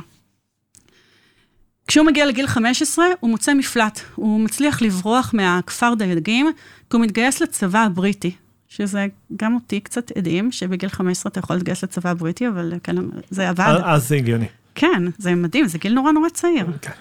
[1.87, 3.99] כשהוא מגיע לגיל 15, הוא מוצא מפלט.
[4.15, 6.51] הוא מצליח לברוח מהכפר דייגים,
[6.89, 8.31] כי הוא מתגייס לצבא הבריטי,
[8.69, 12.95] שזה גם אותי קצת הדהים, שבגיל 15 אתה יכול להתגייס לצבא הבריטי, אבל כן,
[13.29, 13.79] זה עבד.
[13.83, 14.47] אז זה הגיוני.
[14.75, 16.65] כן, זה מדהים, זה גיל נורא נורא צעיר.
[16.81, 16.91] כן.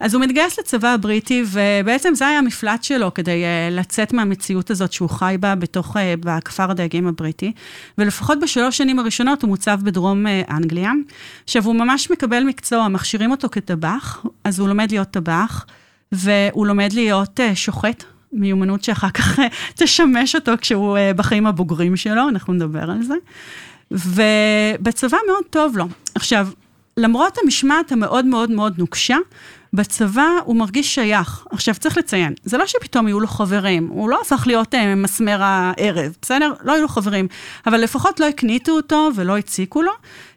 [0.00, 4.92] אז הוא מתגייס לצבא הבריטי, ובעצם זה היה המפלט שלו כדי uh, לצאת מהמציאות הזאת
[4.92, 7.52] שהוא חי בה בתוך, uh, בכפר הדייגים הבריטי.
[7.98, 10.92] ולפחות בשלוש שנים הראשונות הוא מוצב בדרום uh, אנגליה.
[11.44, 15.66] עכשיו, הוא ממש מקבל מקצוע, מכשירים אותו כטבח, אז הוא לומד להיות טבח,
[16.12, 18.04] והוא לומד להיות שוחט.
[18.32, 19.38] מיומנות שאחר כך
[19.74, 23.14] תשמש אותו כשהוא בחיים הבוגרים שלו, אנחנו נדבר על זה.
[23.90, 25.88] ובצבא מאוד טוב לו.
[26.14, 26.48] עכשיו,
[26.96, 29.16] למרות המשמעת המאוד מאוד מאוד נוקשה,
[29.72, 31.44] בצבא הוא מרגיש שייך.
[31.50, 35.38] עכשיו, צריך לציין, זה לא שפתאום יהיו לו חברים, הוא לא הפך להיות אה, מסמר
[35.42, 36.52] הערב, בסדר?
[36.62, 37.28] לא היו לו חברים,
[37.66, 39.92] אבל לפחות לא הקניטו אותו ולא הציקו לו.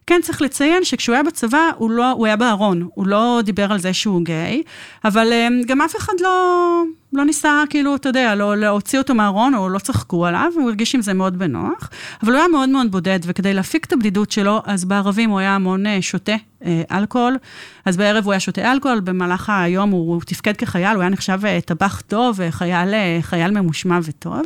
[0.07, 3.79] כן צריך לציין שכשהוא היה בצבא, הוא, לא, הוא היה בארון, הוא לא דיבר על
[3.79, 4.63] זה שהוא גיי,
[5.05, 9.55] אבל אה, גם אף אחד לא, לא ניסה, כאילו, אתה יודע, לא להוציא אותו מהארון,
[9.55, 11.89] או לא צחקו עליו, הוא הרגיש עם זה מאוד בנוח,
[12.23, 15.55] אבל הוא היה מאוד מאוד בודד, וכדי להפיק את הבדידות שלו, אז בערבים הוא היה
[15.55, 17.37] המון אה, שותה אה, אלכוהול,
[17.85, 21.39] אז בערב הוא היה שותה אלכוהול, במהלך היום הוא, הוא תפקד כחייל, הוא היה נחשב
[21.45, 24.41] אה, טבח טוב, חייל, חייל ממושמע וטוב,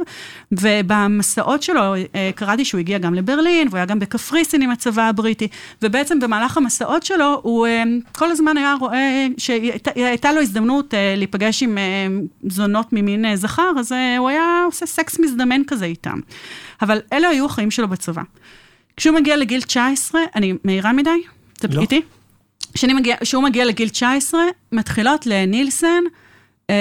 [0.52, 1.94] ובמסעות שלו,
[2.36, 5.48] קראתי שהוא הגיע גם לברלין, והוא היה גם בקפריסין עם הצבא הבריטי,
[5.82, 7.68] ובעצם במהלך המסעות שלו, הוא
[8.12, 11.78] כל הזמן היה רואה שהייתה לו הזדמנות להיפגש עם
[12.58, 16.20] זונות ממין אה, זכר, אז אה, הוא היה עושה סקס מזדמן כזה איתם.
[16.82, 18.22] אבל אלה היו החיים שלו בצבא.
[18.98, 21.10] כשהוא מגיע לגיל 19, אני מהירה מדי?
[21.58, 21.82] אתה לא.
[21.82, 22.02] איתי?
[23.22, 24.42] כשהוא מגיע לגיל 19,
[24.72, 26.04] מתחילות לנילסן,
[26.70, 26.76] אמ,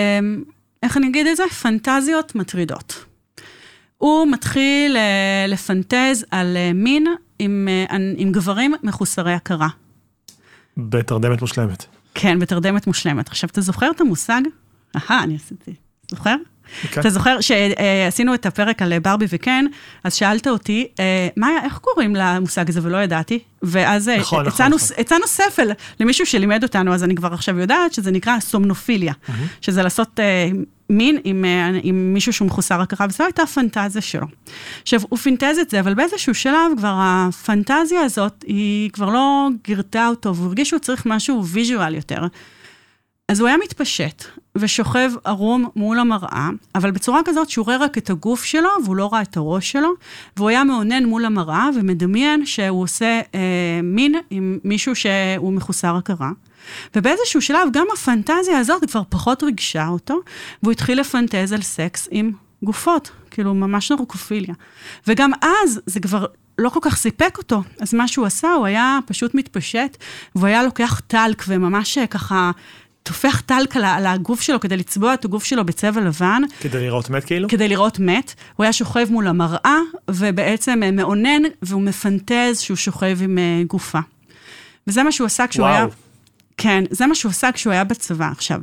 [0.82, 1.42] איך אני אגיד את זה?
[1.62, 3.04] פנטזיות מטרידות.
[3.98, 7.06] הוא מתחיל אה, לפנטז על מין
[7.38, 7.68] עם,
[8.16, 9.68] עם גברים מחוסרי הכרה.
[10.76, 11.84] בתרדמת מושלמת.
[12.14, 13.28] כן, בתרדמת מושלמת.
[13.28, 14.40] עכשיו, אתה זוכר את המושג
[14.96, 15.74] אהה, אני עשיתי.
[16.10, 16.34] זוכר?
[16.34, 16.56] Okay.
[16.84, 17.00] אוקיי.
[17.00, 19.64] אתה זוכר שעשינו את הפרק על ברבי וקן,
[20.04, 23.38] אז שאלת אותי, אה, מאיה, איך קוראים למושג הזה ולא ידעתי?
[23.62, 24.96] ואז אה, נכון, נכון, הצענו, נכון.
[24.98, 29.32] הצענו ספל למישהו שלימד אותנו, אז אני כבר עכשיו יודעת שזה נקרא סומנופיליה, mm-hmm.
[29.60, 30.48] שזה לעשות אה,
[30.90, 31.44] מין עם,
[31.82, 34.26] עם מישהו שהוא מחוסר הכרה, וזו הייתה הפנטזיה שלו.
[34.82, 40.08] עכשיו, הוא פינטז את זה, אבל באיזשהו שלב כבר הפנטזיה הזאת, היא כבר לא גירתה
[40.08, 42.22] אותו, והוא הרגיש שהוא צריך משהו ויז'ואל יותר.
[43.28, 44.24] אז הוא היה מתפשט
[44.56, 49.08] ושוכב ערום מול המראה, אבל בצורה כזאת שהוא רואה רק את הגוף שלו והוא לא
[49.12, 49.90] ראה את הראש שלו,
[50.36, 56.30] והוא היה מאונן מול המראה ומדמיין שהוא עושה אה, מין עם מישהו שהוא מחוסר הכרה.
[56.96, 60.20] ובאיזשהו שלב גם הפנטזיה הזאת כבר פחות ריגשה אותו,
[60.62, 64.54] והוא התחיל לפנטז על סקס עם גופות, כאילו ממש נרוקופיליה.
[65.06, 66.26] וגם אז זה כבר
[66.58, 69.96] לא כל כך סיפק אותו, אז מה שהוא עשה, הוא היה פשוט מתפשט,
[70.34, 72.50] והוא היה לוקח טלק וממש אה, ככה...
[73.06, 76.42] טופח טלק על הגוף שלו כדי לצבוע את הגוף שלו בצבע לבן.
[76.60, 77.48] כדי לראות מת כאילו?
[77.48, 78.34] כדי לראות מת.
[78.56, 79.78] הוא היה שוכב מול המראה,
[80.10, 83.98] ובעצם אה, מאונן, והוא מפנטז שהוא שוכב עם אה, גופה.
[84.86, 85.76] וזה מה שהוא עשה כשהוא וואו.
[85.76, 85.86] היה...
[86.56, 88.28] כן, זה מה שהוא עשה כשהוא היה בצבא.
[88.32, 88.60] עכשיו,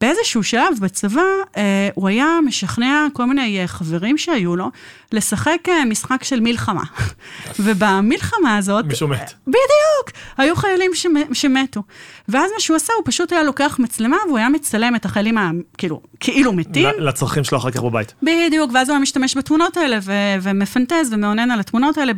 [0.00, 1.22] באיזשהו שלב בצבא,
[1.56, 4.70] אה, הוא היה משכנע כל מיני אה, חברים שהיו לו,
[5.12, 6.82] לשחק אה, משחק של מלחמה.
[7.64, 8.84] ובמלחמה הזאת...
[8.84, 9.32] מישהו מת.
[9.46, 10.18] בדיוק!
[10.38, 10.90] היו חיילים
[11.32, 11.82] שמתו.
[12.28, 15.38] ואז מה שהוא עשה, הוא פשוט היה לוקח מצלמה, והוא היה מצלם את החיילים,
[15.78, 16.88] כאילו, כאילו מתים.
[16.98, 18.14] לצרכים שלו אחר כך בבית.
[18.22, 19.98] בדיוק, ואז הוא היה משתמש בתמונות האלה,
[20.42, 22.12] ומפנטז ומאונן על התמונות האלה,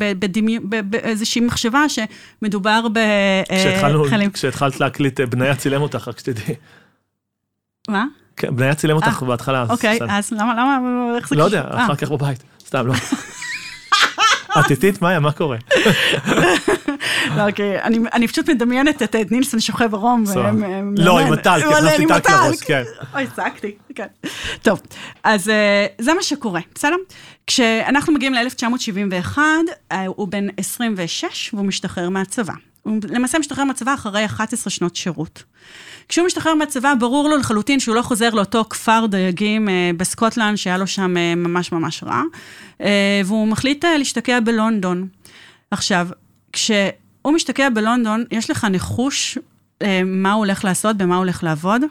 [0.85, 4.31] באיזושהי מחשבה שמדובר בחיילים.
[4.31, 6.55] כשהתחלת להקליט, בניה צילם אותך, רק שתדעי.
[7.89, 8.05] מה?
[8.37, 9.67] כן, בניה צילם אותך אה, בהתחלה.
[9.69, 10.79] אוקיי, אז למה, למה,
[11.17, 11.85] איך זה לא יודע, אה.
[11.85, 12.95] אחר כך בבית, סתם, לא.
[14.61, 15.57] את איטית, מאיה, מה קורה?
[17.37, 20.25] לא, אוקיי, אני פשוט מדמיינת את נילסון שוכב ערום.
[20.97, 22.83] לא, עם הטלק, הכנסתי טלק לראש, כן.
[23.15, 24.07] אוי, צעקתי, כן.
[24.63, 24.81] טוב,
[25.25, 26.97] אז אה, זה מה שקורה, בסדר?
[27.47, 29.39] כשאנחנו מגיעים ל-1971,
[30.07, 32.53] הוא בן 26 והוא משתחרר מהצבא.
[32.83, 35.43] הוא למעשה משתחרר מהצבא אחרי 11 שנות שירות.
[36.09, 40.79] כשהוא משתחרר מהצבא, ברור לו לחלוטין שהוא לא חוזר לאותו כפר דייגים אה, בסקוטלנד, שהיה
[40.79, 42.23] לו שם אה, ממש ממש רע,
[42.81, 45.09] אה, והוא מחליט להשתקע בלונדון.
[45.71, 46.09] עכשיו,
[46.53, 49.39] כשהוא משתקע בלונדון, יש לך ניחוש
[50.07, 51.83] מה הוא הולך לעשות, במה הוא הולך לעבוד?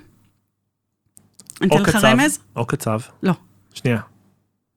[1.62, 2.40] אני אתן לך רמז?
[2.56, 3.00] או קצב.
[3.24, 3.34] לא.
[3.74, 4.00] שנייה.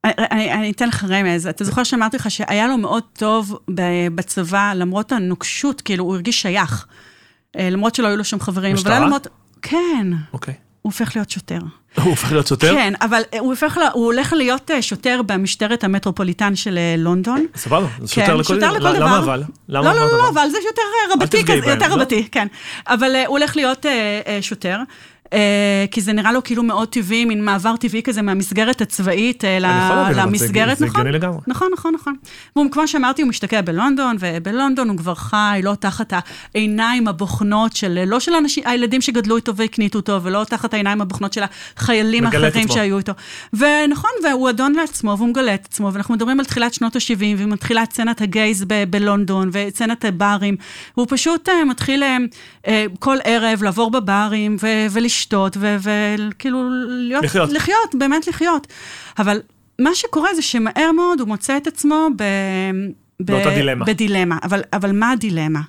[0.04, 1.46] אני, אני, אני אתן לך רמז.
[1.46, 3.58] אתה זוכר שאמרתי לך שהיה לו מאוד טוב
[4.14, 6.86] בצבא, למרות הנוקשות, כאילו, הוא הרגיש שייך.
[7.56, 8.74] אה, למרות שלא היו לו שם חברים.
[8.74, 8.96] משטרה?
[8.96, 9.26] אבל למרות...
[9.62, 10.06] כן.
[10.32, 10.54] אוקיי.
[10.82, 11.58] הוא הופך להיות שוטר.
[12.02, 12.74] הוא הופך להיות שוטר?
[12.74, 17.46] כן, אבל הוא, הופך, הוא הולך להיות אה, שוטר במשטרת המטרופוליטן של אה, לונדון.
[17.56, 18.92] סבבה, זה שוטר כן, לכל, שוטר לכל דבר.
[18.92, 19.42] למה אבל?
[19.68, 20.82] למה לא, לא, לא, אבל זה יותר
[21.14, 22.46] רבתי כזה, יותר רבתי, כן.
[22.86, 23.86] אבל הוא הולך להיות
[24.40, 24.78] שוטר.
[25.32, 29.58] אה, כי זה נראה לו כאילו מאוד טבעי, מין מעבר טבעי כזה מהמסגרת הצבאית אה,
[30.14, 30.86] למסגרת, נכון?
[30.86, 31.38] זה הגיוני לגמרי.
[31.46, 32.14] נכון, נכון, נכון.
[32.66, 36.12] וכמו שאמרתי, הוא משתקע בלונדון, ובלונדון הוא כבר חי לא תחת
[36.54, 41.32] העיניים הבוחנות של, לא של האנשים, הילדים שגדלו איתו והקניטו אותו, ולא תחת העיניים הבוחנות
[41.32, 41.42] של
[41.76, 43.12] החיילים האחרים שהיו איתו.
[43.52, 47.84] ונכון, והוא אדון לעצמו, והוא מגלה את עצמו, ואנחנו מדברים על תחילת שנות ה-70, ומתחילה
[47.84, 50.56] סצנת הגייז בלונדון, וסצנת הברים,
[50.96, 52.02] והוא פשוט אה, מתחיל
[52.98, 54.56] כל ערב לעבור בברים,
[54.90, 55.17] ולשתות.
[55.18, 57.52] לשתות וכאילו להיות, לחיות.
[57.52, 58.66] לחיות, באמת לחיות.
[59.18, 59.40] אבל
[59.78, 62.24] מה שקורה זה שמהר מאוד הוא מוצא את עצמו ב...
[63.20, 63.84] באותה דילמה.
[63.84, 64.38] בדילמה.
[64.42, 65.60] אבל, אבל מה הדילמה?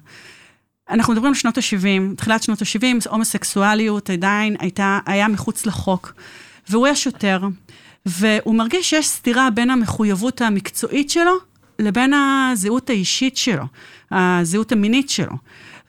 [0.90, 6.14] אנחנו מדברים על שנות ה-70, תחילת שנות ה-70, הומוסקסואליות עדיין הייתה, היה מחוץ לחוק.
[6.70, 7.42] והוא היה שוטר,
[8.06, 11.32] והוא מרגיש שיש סתירה בין המחויבות המקצועית שלו
[11.80, 13.64] לבין הזהות האישית שלו,
[14.12, 15.34] הזהות המינית שלו.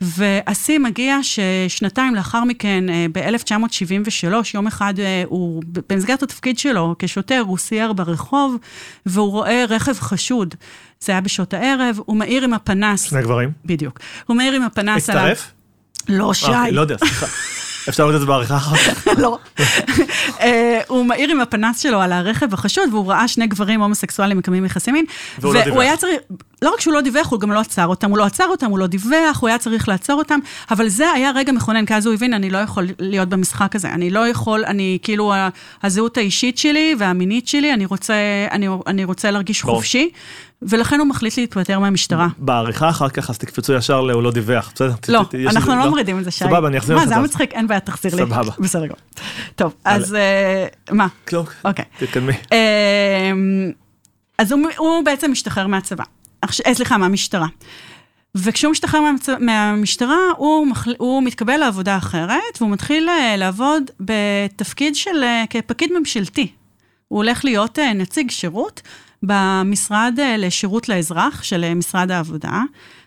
[0.00, 7.42] והשיא מגיע ששנתיים לאחר מכן, אה, ב-1973, יום אחד אה, הוא, במסגרת התפקיד שלו כשוטר,
[7.46, 8.56] הוא סייר ברחוב,
[9.06, 10.54] והוא רואה רכב חשוד.
[11.00, 13.02] זה היה בשעות הערב, הוא מאיר עם הפנס.
[13.02, 13.50] שני גברים?
[13.64, 14.00] בדיוק.
[14.26, 15.22] הוא מאיר עם הפנס עליו.
[15.22, 15.52] הצטרף?
[16.08, 16.46] לא, שי.
[16.72, 17.26] לא יודע, סליחה.
[17.90, 19.06] אפשר לראות את זה בעריכה אחר כך?
[19.22, 19.38] לא.
[20.40, 24.64] אה, הוא מאיר עם הפנס שלו על הרכב החשוד, והוא ראה שני גברים הומוסקסואלים מקיימים
[24.64, 25.04] יחסי מין.
[25.38, 26.00] והוא לא דיווח.
[26.62, 28.10] לא רק שהוא לא דיווח, הוא גם לא עצר אותם.
[28.10, 30.38] הוא לא עצר אותם, הוא לא דיווח, הוא היה צריך לעצור אותם,
[30.70, 33.88] אבל זה היה רגע מכונן, כי אז הוא הבין, אני לא יכול להיות במשחק הזה.
[33.88, 35.32] אני לא יכול, אני כאילו,
[35.82, 38.14] הזהות האישית שלי והמינית שלי, אני רוצה,
[38.50, 40.10] אני, אני רוצה להרגיש חופשי.
[40.62, 42.28] ולכן הוא מחליט להתפטר מהמשטרה.
[42.38, 44.92] בעריכה אחר כך, אז תקפצו ישר ל"הוא לא דיווח", בסדר?
[45.08, 46.44] לא, אנחנו לא מורידים את זה, שי.
[46.44, 47.14] סבבה, אני אחזיר לך את זה.
[47.14, 48.22] מה, זה מצחיק, אין בעיה, תחזיר לי.
[48.22, 48.52] סבבה.
[48.58, 48.98] בסדר גמור.
[49.54, 51.06] טוב, אז אה, מה?
[51.28, 51.84] כלום, אוקיי.
[51.98, 52.32] תתקדמי.
[52.32, 53.72] אמ,
[54.38, 56.04] אז הוא בעצם משתחרר מהצבא.
[56.44, 57.46] אה, סליחה, מהמשטרה.
[58.34, 59.00] וכשהוא משתחרר
[59.40, 60.94] מהמשטרה, הוא, מחל...
[60.98, 66.52] הוא מתקבל לעבודה אחרת, והוא מתחיל אה, לעבוד בתפקיד של, כפקיד ממשלתי.
[67.08, 68.82] הוא הולך להיות נציג שירות
[69.22, 72.62] במשרד אה, לשירות לאזרח של אה, משרד העבודה.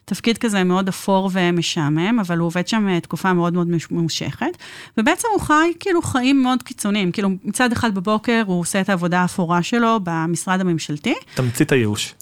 [0.06, 4.58] תפקיד כזה מאוד אפור ומשעמם, אבל הוא עובד שם אה, תקופה מאוד מאוד ממושכת.
[4.98, 7.12] ובעצם הוא חי כאילו חיים מאוד קיצוניים.
[7.12, 11.14] כאילו מצד אחד בבוקר הוא עושה את העבודה האפורה שלו במשרד הממשלתי.
[11.34, 12.14] תמצית הייאוש.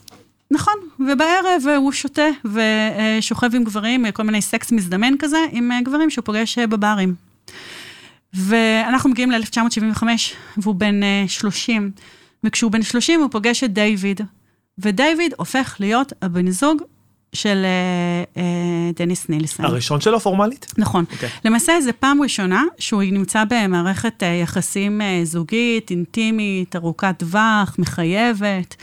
[0.51, 6.25] נכון, ובערב הוא שותה ושוכב עם גברים, כל מיני סקס מזדמן כזה, עם גברים שהוא
[6.25, 7.15] פוגש בברים.
[8.33, 10.03] ואנחנו מגיעים ל-1975,
[10.57, 11.91] והוא בן 30,
[12.43, 14.21] וכשהוא בן 30 הוא פוגש את דיוויד,
[14.77, 16.81] ודיוויד הופך להיות הבן זוג
[17.33, 19.65] של אה, אה, דניס נילסון.
[19.65, 20.65] הראשון שלו פורמלית?
[20.77, 21.05] נכון.
[21.09, 21.13] אוקיי.
[21.13, 21.29] אוקיי.
[21.45, 28.75] למעשה זו פעם ראשונה שהוא נמצא במערכת אה, יחסים זוגית, אינטימית, ארוכת טווח, מחייבת.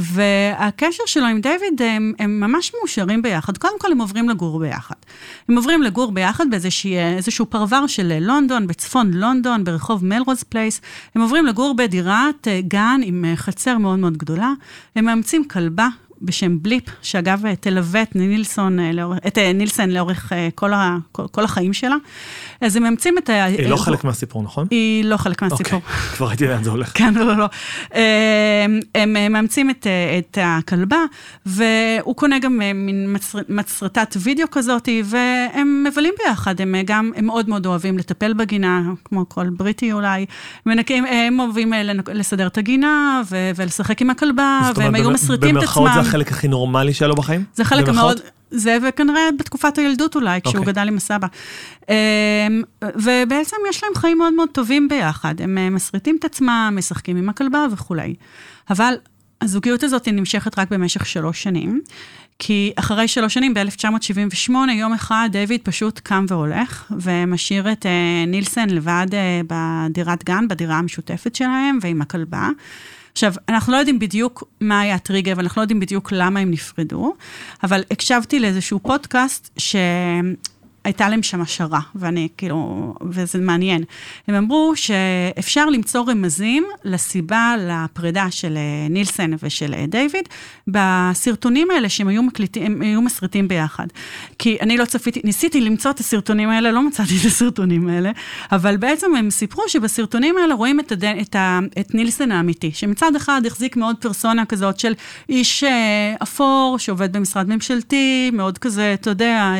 [0.00, 3.58] והקשר שלו עם דיוויד, הם, הם ממש מאושרים ביחד.
[3.58, 4.94] קודם כל, הם עוברים לגור ביחד.
[5.48, 10.80] הם עוברים לגור ביחד באיזשהו פרבר של לונדון, בצפון לונדון, ברחוב מלרוז פלייס.
[11.14, 14.52] הם עוברים לגור בדירת גן עם חצר מאוד מאוד גדולה.
[14.96, 15.88] הם מאמצים כלבה
[16.22, 18.78] בשם בליפ, שאגב תלווה את נילסון,
[19.26, 21.96] את נילסון לאורך כל, ה, כל, כל החיים שלה.
[22.60, 23.44] אז הם מאמצים את ה...
[23.44, 24.66] היא לא חלק מהסיפור, נכון?
[24.70, 25.80] היא לא חלק מהסיפור.
[25.80, 25.80] אוקיי,
[26.16, 26.90] כבר ראיתי לאן זה הולך.
[26.94, 27.46] כן, לא, לא, לא.
[28.94, 29.86] הם מאמצים את,
[30.18, 30.98] את הכלבה,
[31.46, 33.16] והוא קונה גם מין
[33.48, 39.28] מצרטת וידאו כזאת, והם מבלים ביחד, הם גם, הם מאוד מאוד אוהבים לטפל בגינה, כמו
[39.28, 40.26] כל בריטי אולי.
[40.66, 41.72] מנקים, הם אוהבים
[42.14, 43.22] לסדר את הגינה
[43.56, 46.09] ולשחק עם הכלבה, והם היו מסריטים את עצמם.
[46.10, 47.44] החלק הכי נורמלי שהיה לו בחיים?
[47.54, 48.20] זה חלק מאוד...
[48.50, 50.58] זה וכנראה בתקופת הילדות אולי, כשהוא okay.
[50.58, 50.72] אוקיי.
[50.72, 51.26] גדל עם הסבא.
[51.88, 51.94] אמ,
[52.94, 55.34] ובעצם יש להם חיים מאוד מאוד טובים ביחד.
[55.40, 58.14] הם אה, מסריטים את עצמם, משחקים עם הכלבה וכולי.
[58.70, 58.94] אבל
[59.40, 61.80] הזוגיות הזאת נמשכת רק במשך שלוש שנים.
[62.38, 68.70] כי אחרי שלוש שנים, ב-1978, יום אחד דיוויד פשוט קם והולך, ומשאיר את uh, נילסן
[68.70, 72.48] לבד uh, בדירת גן, בדירה המשותפת שלהם, ועם הכלבה.
[73.12, 77.14] עכשיו, אנחנו לא יודעים בדיוק מה היה הטריגר, ואנחנו לא יודעים בדיוק למה הם נפרדו,
[77.62, 79.76] אבל הקשבתי לאיזשהו פודקאסט ש...
[80.84, 83.84] הייתה להם שם השערה, ואני כאילו, וזה מעניין.
[84.28, 90.28] הם אמרו שאפשר למצוא רמזים לסיבה לפרידה של אה, נילסן ושל אה, דיוויד,
[90.68, 93.86] בסרטונים האלה שהם היו מקליטים, הם היו מסריטים ביחד.
[94.38, 98.10] כי אני לא צפיתי, ניסיתי למצוא את הסרטונים האלה, לא מצאתי את הסרטונים האלה,
[98.52, 103.16] אבל בעצם הם סיפרו שבסרטונים האלה רואים את, הדן, את, ה, את נילסן האמיתי, שמצד
[103.16, 104.92] אחד החזיק מאוד פרסונה כזאת של
[105.28, 109.54] איש אה, אפור שעובד במשרד ממשלתי, מאוד כזה, אתה יודע,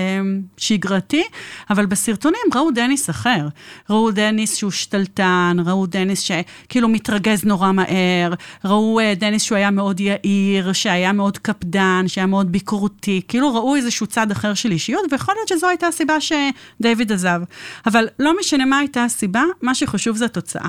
[0.56, 1.09] שגרתי.
[1.10, 1.22] חברתי,
[1.70, 3.48] אבל בסרטונים ראו דניס אחר.
[3.90, 9.70] ראו דניס שהוא שתלטן, ראו דניס שכאילו מתרגז נורא מהר, ראו אה, דניס שהוא היה
[9.70, 15.04] מאוד יהיר, שהיה מאוד קפדן, שהיה מאוד ביקורתי, כאילו ראו איזשהו צד אחר של אישיות,
[15.10, 17.40] ויכול להיות שזו הייתה הסיבה שדייוויד עזב.
[17.86, 20.68] אבל לא משנה מה הייתה הסיבה, מה שחשוב זה התוצאה.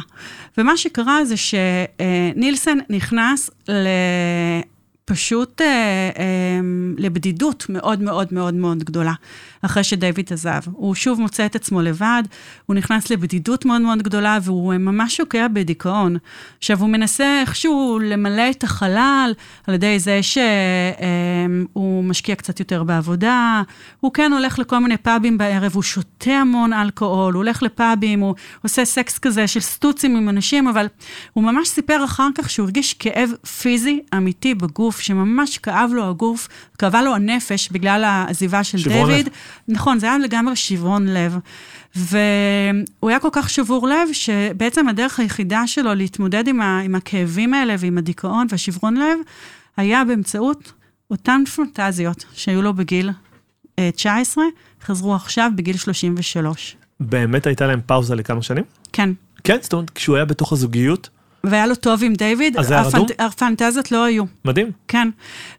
[0.58, 3.88] ומה שקרה זה שנילסן נכנס ל...
[5.06, 6.60] פשוט אה, אה,
[6.98, 9.14] לבדידות מאוד מאוד מאוד מאוד גדולה.
[9.62, 10.60] אחרי שדייוויד עזב.
[10.72, 12.24] הוא שוב מוצא את עצמו לבד,
[12.66, 16.18] הוא נכנס לבדידות מאוד מאוד גדולה, והוא ממש שוקע בדיכאון.
[16.58, 19.34] עכשיו, הוא מנסה איכשהו למלא את החלל
[19.68, 23.62] על ידי זה שהוא משקיע קצת יותר בעבודה,
[24.00, 28.36] הוא כן הולך לכל מיני פאבים בערב, הוא שותה המון אלכוהול, הוא הולך לפאבים, הוא
[28.64, 30.88] עושה סקס כזה של סטוצים עם אנשים, אבל
[31.34, 33.30] הוא ממש סיפר אחר כך שהוא הרגיש כאב
[33.62, 36.48] פיזי אמיתי בגוף, שממש כאב לו הגוף,
[36.80, 39.30] כאבה לו הנפש בגלל העזיבה של דיוויד.
[39.68, 41.38] נכון, זה היה לגמרי שברון לב.
[41.96, 47.54] והוא היה כל כך שבור לב, שבעצם הדרך היחידה שלו להתמודד עם, ה, עם הכאבים
[47.54, 49.20] האלה ועם הדיכאון והשברון לב,
[49.78, 50.74] היה באמצעות
[51.12, 53.10] אותן פנטזיות שהיו לו בגיל
[53.96, 54.50] 19, אה,
[54.84, 56.76] חזרו עכשיו בגיל 33.
[57.00, 58.64] באמת הייתה להם פאוזה לכמה שנים?
[58.94, 59.10] כן.
[59.44, 61.10] כן, זאת אומרת, כשהוא היה בתוך הזוגיות?
[61.44, 63.08] והיה לו טוב עם דיוויד, אז זה היה רדום?
[63.20, 64.24] הפנטזיות לא היו.
[64.46, 64.72] מדהים.
[64.88, 65.10] כן.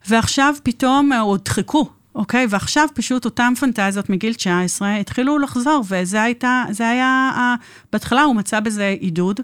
[0.07, 1.89] ועכשיו פתאום הודחקו.
[2.15, 2.47] אוקיי?
[2.49, 7.55] ועכשיו פשוט אותן פנטזיות מגיל 19 התחילו לחזור, וזה הייתה, זה היה,
[7.91, 9.39] בהתחלה הוא מצא בזה עידוד,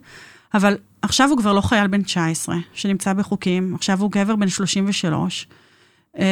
[0.53, 5.47] אבל עכשיו הוא כבר לא חייל בן 19 שנמצא בחוקים, עכשיו הוא גבר בן 33,
[6.17, 6.23] אמ,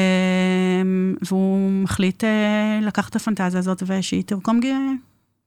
[1.22, 4.60] והוא מחליט אה, לקחת את הפנטזיה הזאת ושהיא תרקום,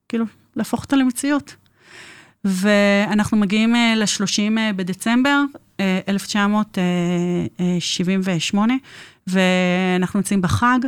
[0.08, 0.24] כאילו,
[0.56, 1.54] להפוך אותה למציאות.
[2.44, 5.42] ואנחנו מגיעים אה, ל-30 אה, בדצמבר
[6.08, 8.74] 1978,
[9.26, 10.78] ואנחנו יוצאים בחג,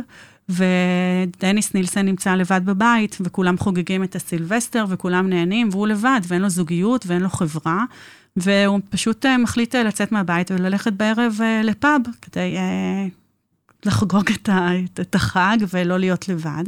[0.49, 6.49] ודניס נילסן נמצא לבד בבית, וכולם חוגגים את הסילבסטר, וכולם נהנים, והוא לבד, ואין לו
[6.49, 7.85] זוגיות, ואין לו חברה,
[8.37, 12.55] והוא פשוט אה, מחליט אה, לצאת מהבית וללכת בערב אה, לפאב, כדי
[13.85, 14.69] לחגוג את, ה,
[15.01, 16.63] את החג ולא להיות לבד.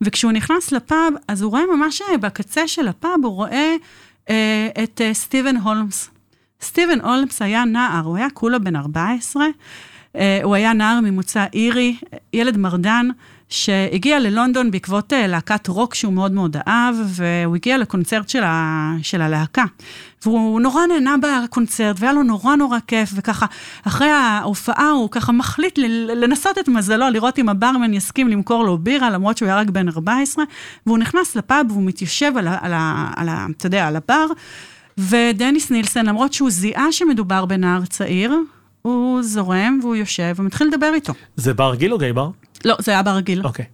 [0.00, 3.76] וכשהוא נכנס לפאב, אז הוא רואה ממש בקצה של הפאב, הוא רואה
[4.82, 6.10] את סטיבן הולמס.
[6.62, 9.46] סטיבן הולמס היה נער, הוא היה כולה בן 14,
[10.12, 11.96] Uh, הוא היה נער ממוצא אירי,
[12.32, 13.08] ילד מרדן,
[13.50, 18.92] שהגיע ללונדון בעקבות אה, להקת רוק שהוא מאוד מאוד אהב, והוא הגיע לקונצרט של, ה,
[19.02, 19.64] של הלהקה.
[20.24, 23.46] והוא נורא נהנה בקונצרט, והיה לו נורא נורא כיף, וככה,
[23.86, 25.78] אחרי ההופעה הוא ככה מחליט
[26.16, 29.88] לנסות את מזלו, לראות אם הברמן יסכים למכור לו בירה, למרות שהוא היה רק בן
[29.88, 30.44] 14,
[30.86, 34.26] והוא נכנס לפאב והוא מתיישב על, ה, על, ה, על ה, אתה יודע, על הבר,
[34.98, 38.34] ודניס נילסון, למרות שהוא זיהה שמדובר בנער צעיר,
[38.82, 41.12] הוא זורם והוא יושב ומתחיל לדבר איתו.
[41.36, 42.30] זה בר גיל או גיא בר?
[42.64, 43.42] לא, זה היה ברגיל.
[43.44, 43.64] אוקיי.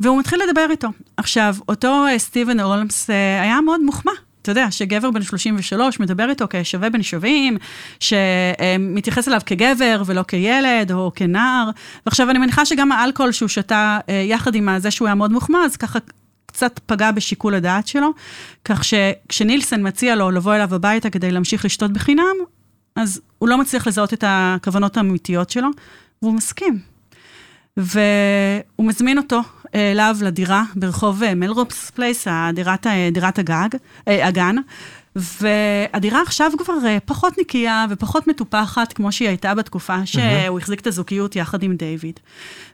[0.00, 0.88] והוא מתחיל לדבר איתו.
[1.16, 4.12] עכשיו, אותו אה, סטיבן הולמס אה, היה מאוד מוחמא.
[4.42, 7.56] אתה יודע, שגבר בן 33 מדבר איתו כשווה בין שווים,
[8.00, 11.70] שמתייחס אליו כגבר ולא כילד או כנער.
[12.06, 15.58] ועכשיו אני מניחה שגם האלכוהול שהוא שתה אה, יחד עם זה שהוא היה מאוד מוחמא,
[15.64, 15.98] אז ככה
[16.46, 18.10] קצת פגע בשיקול הדעת שלו.
[18.64, 22.36] כך שכשנילסון מציע לו לבוא אליו הביתה כדי להמשיך לשתות בחינם,
[23.00, 25.68] אז הוא לא מצליח לזהות את הכוונות האמיתיות שלו,
[26.22, 26.78] והוא מסכים.
[27.76, 29.40] והוא מזמין אותו
[29.74, 33.68] אה, אליו לדירה ברחוב אה, מלרוז פלייס, דירת, אה, דירת הגג,
[34.06, 34.56] הגן.
[35.16, 36.74] והדירה עכשיו כבר
[37.04, 40.58] פחות נקייה ופחות מטופחת, כמו שהיא הייתה בתקופה שהוא.
[40.58, 42.20] החזיק את הזוגיות יחד עם דיוויד.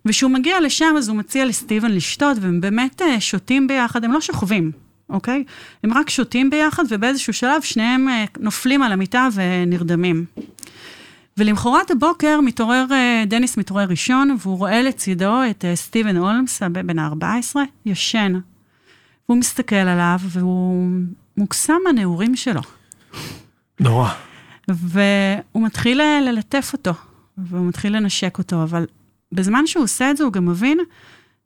[0.06, 4.72] וכשהוא מגיע לשם, אז הוא מציע לסטיבן לשתות, והם באמת שותים ביחד, הם לא שוכבים,
[5.10, 5.44] אוקיי?
[5.84, 10.24] הם רק שותים ביחד, ובאיזשהו שלב שניהם נופלים על המיטה ונרדמים.
[11.36, 16.98] ולמחרת הבוקר מתעורר, אה, דניס מתעורר ראשון, והוא רואה לצידו את אה, סטיבן הולמס, בן
[16.98, 18.32] ה-14, ישן.
[19.28, 20.90] והוא מסתכל עליו, והוא
[21.36, 22.60] מוקסם מהנעורים שלו.
[23.80, 24.08] נורא.
[24.68, 26.92] והוא מתחיל אה, ללטף אותו,
[27.38, 28.86] והוא מתחיל לנשק אותו, אבל
[29.32, 30.78] בזמן שהוא עושה את זה, הוא גם מבין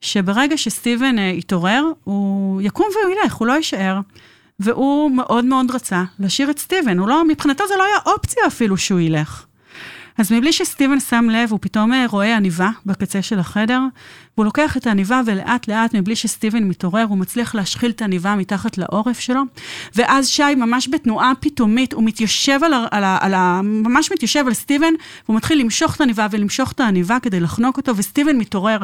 [0.00, 4.00] שברגע שסטיבן יתעורר, הוא יקום והוא ילך, הוא לא יישאר.
[4.60, 8.76] והוא מאוד מאוד רצה להשאיר את סטיבן, הוא לא, מבחינתו זה לא היה אופציה אפילו
[8.76, 9.44] שהוא ילך.
[10.18, 13.80] אז מבלי שסטיבן שם לב, הוא פתאום אה, רואה עניבה בקצה של החדר,
[14.40, 18.78] והוא לוקח את העניבה ולאט לאט, מבלי שסטיבן מתעורר, הוא מצליח להשחיל את העניבה מתחת
[18.78, 19.42] לעורף שלו.
[19.94, 22.86] ואז שי, ממש בתנועה פתאומית, הוא מתיישב על ה...
[22.90, 26.80] על ה, על ה ממש מתיישב על סטיבן, והוא מתחיל למשוך את העניבה ולמשוך את
[26.80, 28.78] העניבה כדי לחנוק אותו, וסטיבן מתעורר,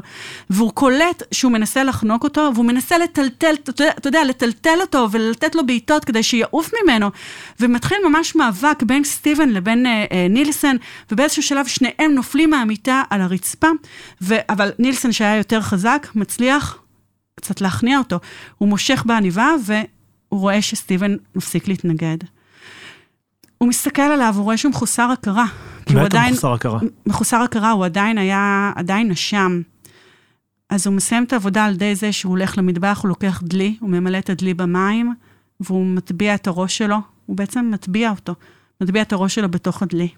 [0.51, 5.67] והוא קולט שהוא מנסה לחנוק אותו, והוא מנסה לטלטל, אתה יודע, לטלטל אותו ולתת לו
[5.67, 7.11] בעיטות כדי שיעוף ממנו.
[7.61, 10.77] ומתחיל ממש מאבק בין סטיבן לבין אה, אה, נילסון,
[11.13, 13.69] ובאיזשהו שלב שניהם נופלים מהמיטה על הרצפה,
[14.23, 14.35] ו...
[14.49, 16.79] אבל נילסון שהיה יותר חזק, מצליח
[17.35, 18.19] קצת להכניע אותו.
[18.59, 22.19] הוא מושך בעניבה והוא רואה שסטיבן מפסיק להתנגד.
[23.59, 25.47] הוא מסתכל עליו, הוא רואה שהוא מחוסר הכרה.
[25.87, 26.33] כי הוא עדיין...
[26.33, 26.79] מחוסר הכרה?
[27.07, 29.63] מחוסר הכרה, הוא עדיין היה, עדיין נשם.
[30.71, 33.91] אז הוא מסיים את העבודה על ידי זה שהוא הולך למטבח, הוא לוקח דלי, הוא
[33.91, 35.15] ממלא את הדלי במים,
[35.61, 38.35] והוא מטביע את הראש שלו, הוא בעצם מטביע אותו,
[38.81, 40.09] מטביע את הראש שלו בתוך הדלי.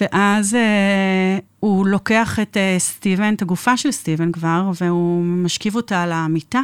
[0.00, 6.02] ואז אה, הוא לוקח את אה, סטיבן, את הגופה של סטיבן כבר, והוא משכיב אותה
[6.02, 6.60] על המיטה,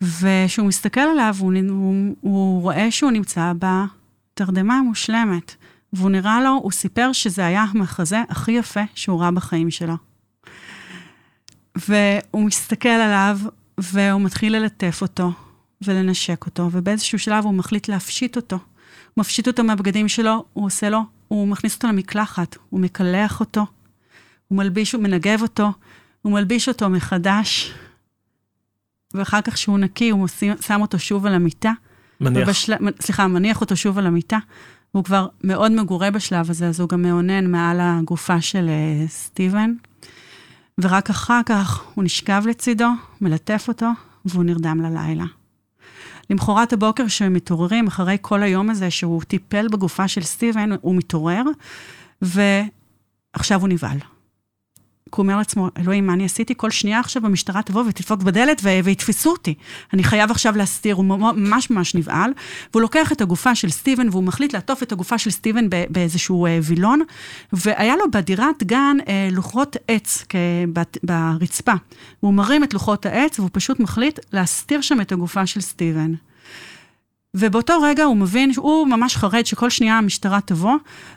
[0.00, 5.54] וכשהוא מסתכל עליו, הוא, הוא, הוא רואה שהוא נמצא בתרדמה המושלמת,
[5.92, 9.94] והוא נראה לו, הוא סיפר שזה היה המחזה הכי יפה שהוא ראה בחיים שלו.
[11.76, 13.38] והוא מסתכל עליו,
[13.78, 15.32] והוא מתחיל ללטף אותו,
[15.82, 18.56] ולנשק אותו, ובאיזשהו שלב הוא מחליט להפשיט אותו.
[18.56, 23.66] הוא מפשיט אותו מהבגדים שלו, הוא עושה לו הוא מכניס אותו למקלחת, הוא מקלח אותו,
[24.48, 25.72] הוא מלביש, הוא מנגב אותו,
[26.22, 27.74] הוא מלביש אותו מחדש,
[29.14, 30.28] ואחר כך כשהוא נקי, הוא
[30.60, 31.72] שם אותו שוב על המיטה.
[32.20, 32.48] מניח.
[32.48, 32.74] ובשל...
[33.00, 34.38] סליחה, מניח אותו שוב על המיטה.
[34.94, 39.74] והוא כבר מאוד מגורה בשלב הזה, אז הוא גם מאונן מעל הגופה של uh, סטיבן.
[40.78, 42.88] ורק אחר כך הוא נשכב לצידו,
[43.20, 43.86] מלטף אותו,
[44.24, 45.24] והוא נרדם ללילה.
[46.30, 51.42] למחרת הבוקר שהם מתעוררים, אחרי כל היום הזה שהוא טיפל בגופה של סטיבן, הוא מתעורר,
[52.22, 53.98] ועכשיו הוא נבהל.
[55.10, 56.54] הוא אומר לעצמו, אלוהים, מה אני עשיתי?
[56.56, 59.54] כל שנייה עכשיו המשטרה תבוא ותדפוק בדלת ו- ויתפסו אותי.
[59.92, 62.30] אני חייב עכשיו להסתיר, הוא ממש ממש נבהל.
[62.72, 66.58] והוא לוקח את הגופה של סטיבן, והוא מחליט לעטוף את הגופה של סטיבן באיזשהו אה,
[66.62, 67.00] וילון,
[67.52, 70.24] והיה לו בדירת גן אה, לוחות עץ
[71.02, 71.72] ברצפה.
[72.22, 76.14] והוא מרים את לוחות העץ, והוא פשוט מחליט להסתיר שם את הגופה של סטיבן.
[77.34, 80.74] ובאותו רגע הוא מבין שהוא ממש חרד שכל שנייה המשטרה תבוא,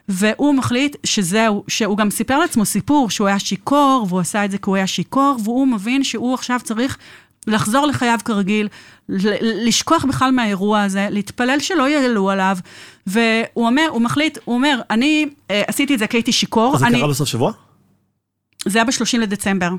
[0.09, 4.57] והוא מחליט שזהו, שהוא גם סיפר לעצמו סיפור שהוא היה שיכור, והוא עשה את זה
[4.57, 6.97] כי הוא היה שיכור, והוא מבין שהוא עכשיו צריך
[7.47, 8.67] לחזור לחייו כרגיל,
[9.09, 12.57] לשכוח בכלל מהאירוע הזה, להתפלל שלא יעלו עליו,
[13.07, 16.75] והוא אומר, הוא מחליט, הוא אומר, אני אה, עשיתי את זה כי הייתי שיכור.
[16.75, 16.91] אז אני...
[16.91, 17.51] זה קרה בסוף שבוע?
[18.65, 19.69] זה היה ב-30 לדצמבר.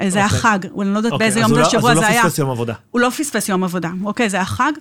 [0.00, 0.40] אה, זה היה אוקיי.
[0.40, 2.22] חג, אני לא יודעת אוקיי, באיזה יום הוא לא- בשבוע אז זה הוא היה.
[2.22, 2.74] לא פספס יום עבודה.
[2.90, 4.72] הוא לא פספס יום עבודה, אוקיי, זה היה חג.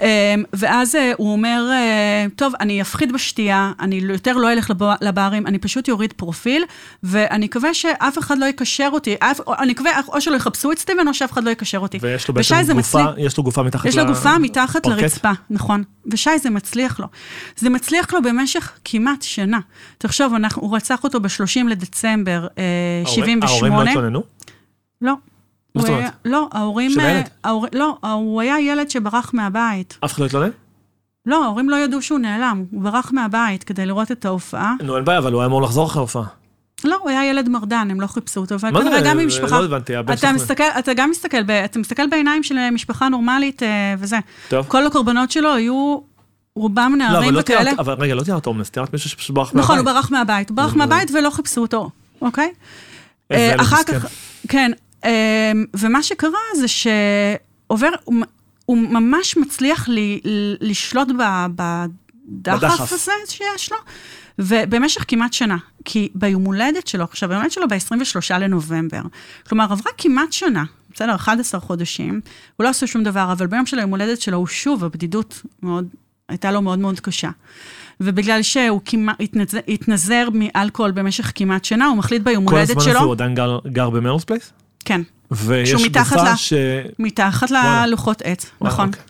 [0.00, 0.06] אמ,
[0.52, 5.46] ואז אה, הוא אומר, אה, טוב, אני אפחית בשתייה, אני יותר לא אלך לב- לברים,
[5.46, 6.64] אני פשוט יוריד פרופיל,
[7.02, 9.16] ואני מקווה שאף אחד לא יקשר אותי,
[9.58, 11.98] אני מקווה או שלא יחפשו את סטיבן, או שאף אחד לא יקשר אותי.
[12.02, 15.02] ויש לו בעצם זה גופה, יש לו גופה מתחת יש לו גופה מתחת פרקט?
[15.02, 15.82] לרצפה, נכון.
[16.12, 17.06] ושי, זה מצליח לו.
[17.56, 19.58] זה מצליח לו במשך כמעט שנה.
[19.98, 22.62] תחשוב, אנחנו, הוא רצח אותו ב-30 לדצמבר אה,
[23.06, 23.46] ההורים- 78.
[23.52, 24.22] ההורים לא התלוננו?
[25.02, 25.14] לא.
[25.74, 26.12] מה זאת אומרת?
[26.24, 26.90] לא, ההורים...
[26.90, 27.28] של אה, הילד?
[27.44, 29.98] ההור- לא, הוא היה ילד שברח מהבית.
[30.04, 30.50] אף אחד לא התלונן?
[31.26, 34.74] לא, ההורים לא ידעו שהוא נעלם, הוא ברח מהבית כדי לראות את ההופעה.
[34.82, 36.24] נו, אין בעיה, אבל הוא היה אמור לחזור אחרי ההופעה.
[36.84, 39.08] לא, הוא היה ילד מרדן, הם לא חיפשו אותו, אבל מה כנראה זה?
[39.08, 39.60] גם ממשפחה...
[39.60, 43.08] לא הבנתי, הבן אתה שלך- מסתכל, אתה גם מסתכל, ב, אתה מסתכל בעיניים של משפחה
[43.08, 43.68] נורמלית אה,
[43.98, 44.18] וזה.
[44.48, 44.66] טוב.
[44.68, 45.98] כל הקורבנות שלו היו
[46.56, 47.62] רובם לא, אבל נערים לא וכאלה.
[47.64, 49.64] תיארת, אבל רגע, לא תיארת הומלס, תיארת מישהו שפשוט ברח מהבית.
[49.64, 50.48] נכון, הוא ברח מהבית.
[50.50, 51.90] הוא ברח מהבית ולא חיפשו אותו,
[52.22, 52.52] אוקיי?
[53.32, 53.82] אה, אחר.
[53.86, 54.06] כך,
[54.48, 54.78] כן, אה,
[55.76, 58.14] ומה שקרה זה שעובר, הוא
[58.66, 59.98] הוא ממש מצליח ל-
[60.28, 61.52] ל- לשלוט ב-
[62.28, 62.62] בדחף.
[62.64, 63.76] בדחף הזה שיש לו,
[64.38, 65.56] ובמשך כמעט שנה.
[65.84, 69.00] כי ביום הולדת שלו, עכשיו, ביום הולדת שלו ב-23 לנובמבר,
[69.48, 72.20] כלומר, עברה כמעט שנה, בסדר, 11 חודשים,
[72.56, 75.86] הוא לא עשה שום דבר, אבל ביום של היום הולדת שלו, הוא שוב, הבדידות מאוד,
[76.28, 77.30] הייתה לו מאוד מאוד קשה.
[78.00, 82.82] ובגלל שהוא כמעט התנזר, התנזר מאלכוהול במשך כמעט שנה, הוא מחליט ביום כל הולדת הזמן
[82.82, 84.52] הזה שלו, הוא עדיין גר- גר במלרוז פלייס?
[84.86, 86.52] כן, ויש גופה ל- ש...
[86.98, 87.50] מתחת.
[87.50, 88.88] ללוחות עץ, וואלה, נכון.
[88.88, 89.02] אוקיי.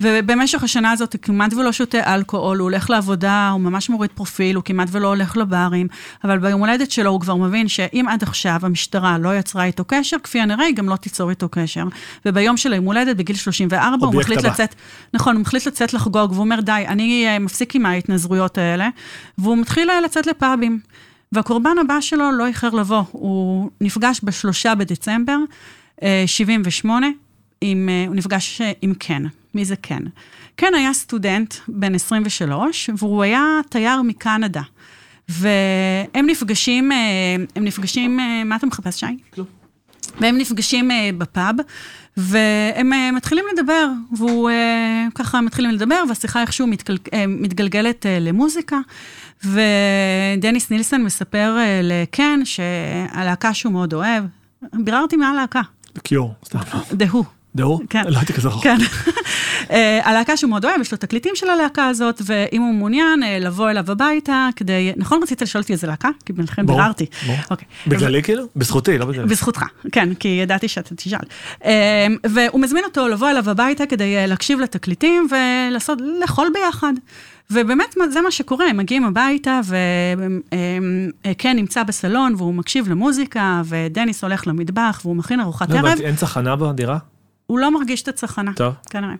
[0.00, 4.56] ובמשך השנה הזאת הוא כמעט ולא שותה אלכוהול, הוא הולך לעבודה, הוא ממש מוריד פרופיל,
[4.56, 5.86] הוא כמעט ולא הולך לברים,
[6.24, 10.16] אבל ביום הולדת שלו הוא כבר מבין שאם עד עכשיו המשטרה לא יצרה איתו קשר,
[10.22, 11.84] כפי הנראה היא גם לא תיצור איתו קשר.
[12.26, 14.48] וביום של היום הולדת, בגיל 34, הוא מחליט הבא.
[14.48, 14.74] לצאת,
[15.14, 18.88] נכון, הוא מחליט לצאת לחגוג, והוא אומר, די, אני אה, מפסיק עם ההתנזרויות האלה,
[19.38, 20.80] והוא מתחיל אה, לצאת לפאבים.
[21.32, 25.38] והקורבן הבא שלו לא איחר לבוא, הוא נפגש בשלושה בדצמבר,
[26.02, 27.06] אה, 78,
[27.60, 29.22] עם, אה, הוא נפגש אה, עם קן.
[29.54, 30.02] מי זה קן?
[30.56, 34.62] קן היה סטודנט בן 23, והוא היה תייר מקנדה.
[35.28, 36.96] והם נפגשים, אה,
[37.56, 39.06] הם נפגשים, אה, מה אתה מחפש, שי?
[39.34, 39.46] כלום.
[40.20, 41.54] והם נפגשים אה, בפאב,
[42.16, 46.96] והם אה, מתחילים לדבר, והוא אה, ככה מתחילים לדבר, והשיחה איכשהו מתגל,
[47.28, 48.78] מתגלגלת למוזיקה,
[49.44, 54.24] ודניס נילסון מספר לקן שהלהקה שהוא מאוד אוהב,
[54.72, 55.60] ביררתי מה הלהקה,
[56.02, 56.80] קיור, סתם לא.
[56.92, 57.37] דהו.
[57.58, 57.80] דהו?
[57.90, 58.04] כן.
[58.08, 58.64] לא הייתי כזה רחוק.
[58.64, 58.76] כן.
[59.70, 63.38] אה, הלהקה שהוא מאוד אוהב, יש לו תקליטים של הלהקה הזאת, ואם הוא מעוניין אה,
[63.38, 64.92] לבוא אליו הביתה כדי...
[64.96, 66.08] נכון רצית לשאול אותי איזה להקה?
[66.24, 67.06] כי ברור, ביררתי.
[67.50, 67.68] אוקיי.
[67.86, 68.44] בגללי כאילו?
[68.56, 69.28] בזכותי, לא בגללי.
[69.28, 71.18] בזכותך, כן, כי ידעתי שאתה תשאל.
[71.64, 71.70] אמ,
[72.26, 76.92] והוא מזמין אותו לבוא אליו הביתה כדי אה, להקשיב לתקליטים ולעשות, לאכול ביחד.
[77.50, 79.60] ובאמת זה מה שקורה, הם מגיעים הביתה
[81.24, 86.06] וכן נמצא בסלון והוא מקשיב למוזיקה ודניס הולך למטבח והוא מכין ארוחת לא ערב, הבנתי,
[86.06, 86.98] אין צחנה בדירה?
[87.50, 88.74] הוא לא מרגיש את הצחנה, טוב.
[88.90, 89.14] כנראה.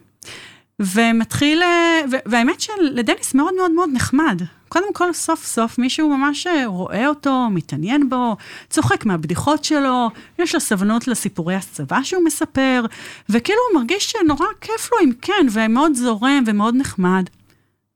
[0.80, 4.42] ומתחיל, אה, ו- והאמת שלדניס מאוד מאוד מאוד נחמד.
[4.68, 8.36] קודם כל, סוף סוף מישהו ממש אה, רואה אותו, מתעניין בו,
[8.70, 12.84] צוחק מהבדיחות שלו, יש לו סבלנות לסיפורי הצבא שהוא מספר,
[13.28, 17.24] וכאילו הוא מרגיש שנורא כיף לו עם כן, ומאוד זורם ומאוד נחמד.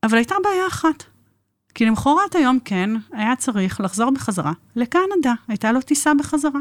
[0.02, 1.04] אבל הייתה בעיה אחת.
[1.74, 6.60] כי למחרת היום כן, היה צריך לחזור בחזרה לקנדה, הייתה לו טיסה בחזרה.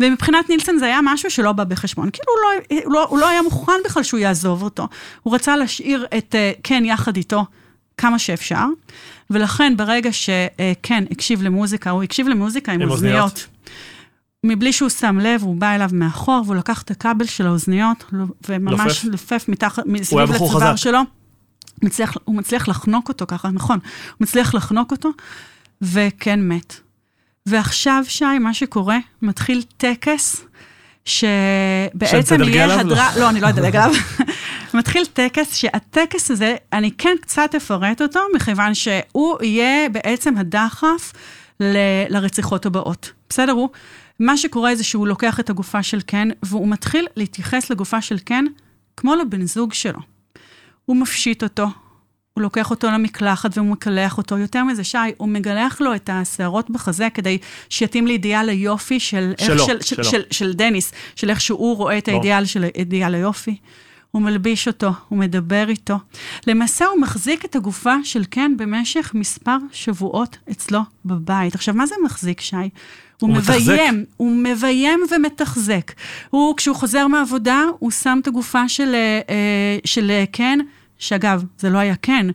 [0.00, 3.28] ומבחינת נילסון זה היה משהו שלא בא בחשבון, כאילו הוא לא, הוא לא, הוא לא
[3.28, 4.88] היה מוכן בכלל שהוא יעזוב אותו.
[5.22, 7.44] הוא רצה להשאיר את אה, קן יחד איתו
[7.96, 8.64] כמה שאפשר,
[9.30, 13.22] ולכן ברגע שקן הקשיב למוזיקה, הוא הקשיב למוזיקה עם עם אוזניות.
[13.22, 13.46] אוזניות.
[14.44, 18.04] מבלי שהוא שם לב, הוא בא אליו מאחור, והוא לקח את הכבל של האוזניות,
[18.48, 19.04] וממש לופף.
[19.04, 20.76] לופף מתחת, מסביב לצוואר.
[20.76, 21.00] שלו.
[21.82, 23.78] מצליח, הוא מצליח לחנוק אותו ככה, נכון,
[24.10, 25.10] הוא מצליח לחנוק אותו,
[25.82, 26.74] וכן מת.
[27.46, 30.44] ועכשיו, שי, מה שקורה, מתחיל טקס,
[31.04, 32.80] שבעצם יהיה?
[32.80, 33.94] הדרה, לא, אני לא אדלג עליו.
[34.74, 41.12] מתחיל טקס, שהטקס הזה, אני כן קצת אפרט אותו, מכיוון שהוא יהיה בעצם הדחף
[41.60, 43.12] ל- לרציחות הבאות.
[43.28, 43.52] בסדר?
[43.52, 43.68] הוא,
[44.20, 48.44] מה שקורה זה שהוא לוקח את הגופה של קן, והוא מתחיל להתייחס לגופה של קן
[48.96, 50.00] כמו לבן זוג שלו.
[50.90, 51.66] הוא מפשיט אותו,
[52.34, 54.38] הוא לוקח אותו למקלחת והוא מקלח אותו.
[54.38, 57.38] יותר מזה, שי, הוא מגלח לו את השערות בחזה כדי
[57.68, 59.32] שיתאים לאידיאל היופי של...
[59.38, 60.04] שלו, של, של, שלו.
[60.04, 62.08] של, של דניס, של איך שהוא רואה את.
[62.08, 63.56] האידיאל של אידיאל היופי.
[64.10, 65.96] הוא מלביש אותו, הוא מדבר איתו.
[66.46, 71.54] למעשה הוא מחזיק את הגופה של קן במשך מספר שבועות אצלו בבית.
[71.54, 72.56] עכשיו, מה זה מחזיק, שי?
[72.56, 72.70] הוא,
[73.20, 73.72] הוא מתחזק.
[73.72, 75.92] מביים, הוא מביים ומתחזק.
[76.30, 80.58] הוא, כשהוא חוזר מהעבודה, הוא שם את הגופה של, אה, אה, של אה, קן,
[81.00, 82.28] שאגב, זה לא היה קן,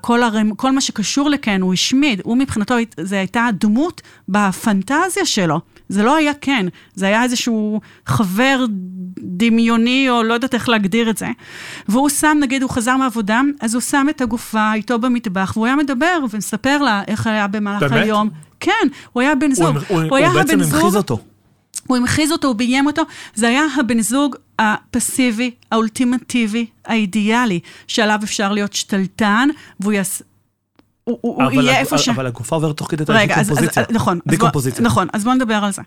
[0.00, 5.60] כל, הרמ, כל מה שקשור לקן הוא השמיד, הוא מבחינתו, זו הייתה דמות בפנטזיה שלו.
[5.88, 8.64] זה לא היה כן, זה היה איזשהו חבר
[9.18, 11.28] דמיוני, או לא יודעת איך להגדיר את זה.
[11.88, 15.76] והוא שם, נגיד, הוא חזר מעבודה, אז הוא שם את הגופה איתו במטבח, והוא היה
[15.76, 18.04] מדבר ומספר לה איך היה במהלך באמת?
[18.04, 18.30] היום.
[18.60, 19.76] כן, הוא היה בן הוא, זוג.
[19.88, 21.18] הוא, הוא, היה הוא בעצם הבן זוג- המחיז אותו.
[21.86, 23.02] הוא המחיז אותו, הוא ביים אותו.
[23.34, 29.48] זה היה הבן זוג הפסיבי, האולטימטיבי, האידיאלי, שעליו אפשר להיות שתלטן,
[29.80, 30.22] והוא יעש...
[31.04, 32.08] הוא, הוא, הוא יהיה איפה ש...
[32.08, 33.84] אבל הגופה עוברת תוך כדי תהליך רגע, אז, אז, דיקומפוזיציה.
[33.84, 34.18] אז, נכון.
[34.24, 34.86] אז בוא-.
[34.86, 35.82] נכון, אז בואו נדבר על זה.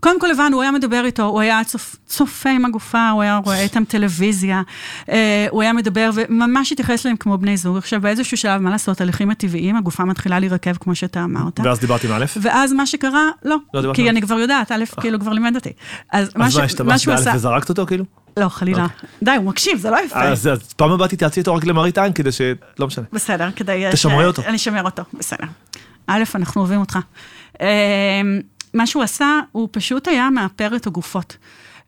[0.00, 3.40] קודם כל הבנו, הוא היה מדבר איתו, הוא היה צופ, צופה עם הגופה, הוא היה
[3.44, 4.62] רואה איתם טלוויזיה,
[5.08, 7.76] אה, הוא היה מדבר וממש התייחס אליהם כמו בני זוג.
[7.76, 11.60] עכשיו, באיזשהו שלב, מה לעשות, הליכים הטבעיים, הגופה מתחילה להירקב, כמו שאתה אמרת.
[11.64, 15.20] ואז דיברתי עם א', ואז מה שקרה, לא, לא כי אני כבר יודעת, א', כאילו
[15.20, 15.72] כבר לימד אותי.
[16.12, 18.04] אז מה אז ש- מה, מה השתמשת שהוא בא' עשה, וזרקת אותו כאילו?
[18.38, 18.86] לא, חלילה.
[19.22, 20.22] די, הוא מקשיב, זה לא יפה.
[20.22, 22.40] אז פעם הבאה תתייעצי איתו רק למראית עין כדי ש...
[22.78, 23.04] לא משנה.
[23.12, 23.84] בסדר, כדי...
[23.92, 24.42] תשמרי אותו.
[24.42, 25.46] אני אשמר אותו, בסדר.
[26.06, 26.98] א', אנחנו אוהבים אותך.
[27.60, 27.66] אה,
[28.74, 31.36] מה שהוא עשה, הוא פשוט היה מאפר את הגופות.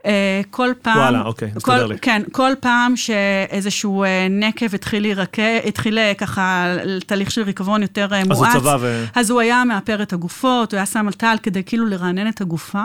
[0.07, 0.98] אה, כל פעם...
[0.98, 1.98] וואלה, אוקיי, מסתדר כל, לי.
[1.98, 6.74] כן, כל פעם שאיזשהו אה, נקב התחיל להירקב, התחיל אה, ככה
[7.07, 8.53] תהליך של ריקבון יותר אה, אז הוא מואץ.
[8.53, 9.05] צבע ו...
[9.14, 12.40] אז הוא היה מאפר את הגופות, הוא היה שם על טל כדי כאילו לרענן את
[12.40, 12.84] הגופה,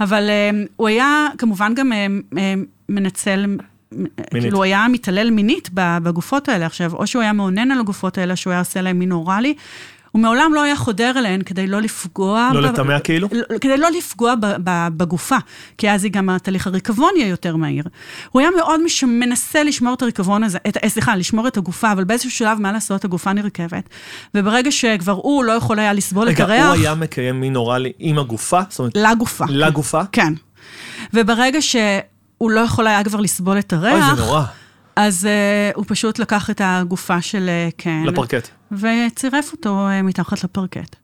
[0.00, 0.30] אבל
[0.76, 1.92] הוא היה כמובן גם
[2.88, 3.56] מנצל,
[4.30, 6.66] כאילו הוא היה מתעלל מינית בגופות האלה.
[6.66, 9.54] עכשיו, או שהוא היה מאונן על הגופות האלה, שהוא היה עושה להם מין אוראלי,
[10.12, 12.50] הוא מעולם לא היה חודר אליהן כדי לא לפגוע...
[12.54, 13.28] לא ב- לטמא כאילו?
[13.32, 15.36] לא- כדי לא לפגוע ב- ב- בגופה,
[15.78, 17.84] כי אז גם התהליך הריקבון יהיה יותר מהיר.
[18.30, 19.04] הוא היה מאוד מש...
[19.04, 22.72] מנסה לשמור את הריקבון הזה, את, אה, סליחה, לשמור את הגופה, אבל באיזשהו שלב, מה
[22.72, 23.88] לעשות, הגופה נרכבת.
[24.34, 27.92] וברגע שכבר הוא לא יכול היה לסבול את רגע, הריח, הוא היה מקיים מין אוראלי
[27.98, 28.60] עם הגופה?
[28.68, 29.44] זאת אומרת, לגופה.
[29.48, 30.00] לגופה?
[30.12, 30.32] כן.
[31.14, 34.42] וברגע שהוא לא יכול היה כבר לסבול את הריח, אוי, זה נורא.
[34.96, 38.02] אז uh, הוא פשוט לקח את הגופה של uh, קן.
[38.06, 38.48] לפרקט.
[38.72, 40.96] וצירף אותו uh, מתחת לפרקט.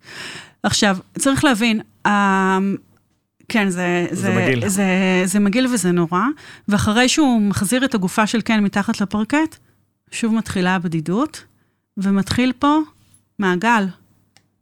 [0.63, 2.11] עכשיו, צריך להבין, uh,
[3.49, 4.69] כן, זה, זה מגעיל.
[4.69, 4.87] זה,
[5.25, 6.23] זה מגעיל וזה נורא,
[6.69, 9.57] ואחרי שהוא מחזיר את הגופה של קן מתחת לפרקט,
[10.11, 11.45] שוב מתחילה הבדידות,
[11.97, 12.79] ומתחיל פה
[13.39, 13.87] מעגל,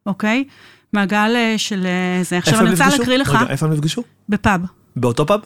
[0.06, 0.44] אוקיי?
[0.92, 1.86] מעגל של
[2.22, 2.38] זה.
[2.38, 2.88] עכשיו, אני רוצה?
[2.88, 4.02] להקריא לך רגע, איפה הם נפגשו?
[4.28, 4.60] בפאב.
[4.96, 5.40] באותו פאב?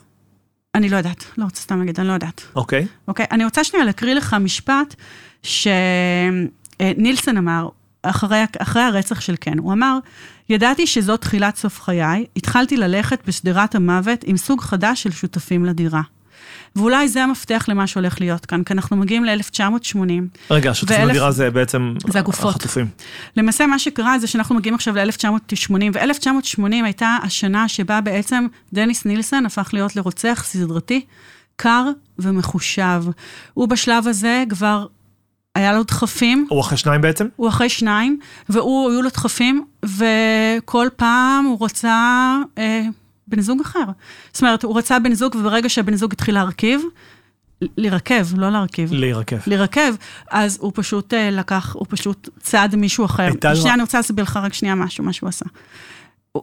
[0.74, 2.42] אני לא יודעת, לא רוצה סתם להגיד, אני לא יודעת.
[2.54, 2.86] אוקיי.
[3.08, 3.26] אוקיי?
[3.30, 4.94] אני רוצה שנייה להקריא לך משפט
[5.42, 7.68] שנילסון אמר,
[8.02, 9.98] אחרי, אחרי הרצח של קן, הוא אמר,
[10.48, 16.02] ידעתי שזאת תחילת סוף חיי, התחלתי ללכת בשדרת המוות עם סוג חדש של שותפים לדירה.
[16.76, 19.96] ואולי זה המפתח למה שהולך להיות כאן, כי אנחנו מגיעים ל-1980.
[20.50, 21.94] רגע, השותפים ואלף- לדירה זה בעצם...
[22.12, 22.54] זה הגופות.
[22.54, 22.86] החטופים.
[23.36, 29.46] למעשה מה שקרה זה שאנחנו מגיעים עכשיו ל-1980, ו-1980 הייתה השנה שבה בעצם דניס נילסון
[29.46, 31.04] הפך להיות לרוצח סדרתי,
[31.56, 31.84] קר
[32.18, 33.02] ומחושב.
[33.54, 34.86] הוא בשלב הזה כבר,
[35.54, 37.26] היה לו דחפים, הוא אחרי שניים בעצם?
[37.36, 38.18] הוא אחרי שניים,
[38.48, 42.82] והוא, היו לו דחפים, וכל פעם הוא רצה אה,
[43.30, 43.82] בן זוג אחר.
[44.32, 46.80] זאת אומרת, הוא רצה בן זוג, וברגע שהבן זוג התחיל להרכיב,
[47.76, 48.92] לרכב, לא להרכיב.
[48.92, 49.36] להירקב.
[49.46, 49.94] לרכב,
[50.30, 53.22] אז הוא פשוט אה, לקח, הוא פשוט צד מישהו אחר.
[53.22, 55.44] הייתה לו- שנייה, אני רוצה להסביר לך רק שנייה משהו, מה שהוא עשה.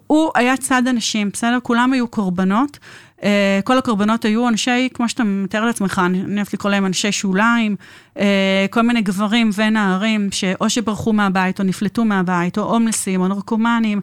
[0.08, 1.58] הוא- היה צד אנשים, בסדר?
[1.64, 2.78] כולם היו קורבנות.
[3.24, 7.12] אה, כל הקורבנות היו אנשי, כמו שאתה מתאר לעצמך, אני אני אוהבת לקרוא להם אנשי
[7.12, 7.76] שוליים,
[8.20, 14.02] אה, כל מיני גברים ונערים שאו שברחו מהבית או נפלטו מהבית, או הומלסים או נרקומנים.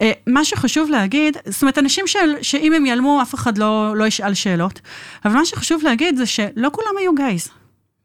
[0.00, 4.06] אה, מה שחשוב להגיד, זאת אומרת, אנשים של, שאם הם ייעלמו, אף אחד לא, לא
[4.06, 4.80] ישאל שאלות.
[5.24, 7.48] אבל מה שחשוב להגיד זה שלא כולם היו גייז,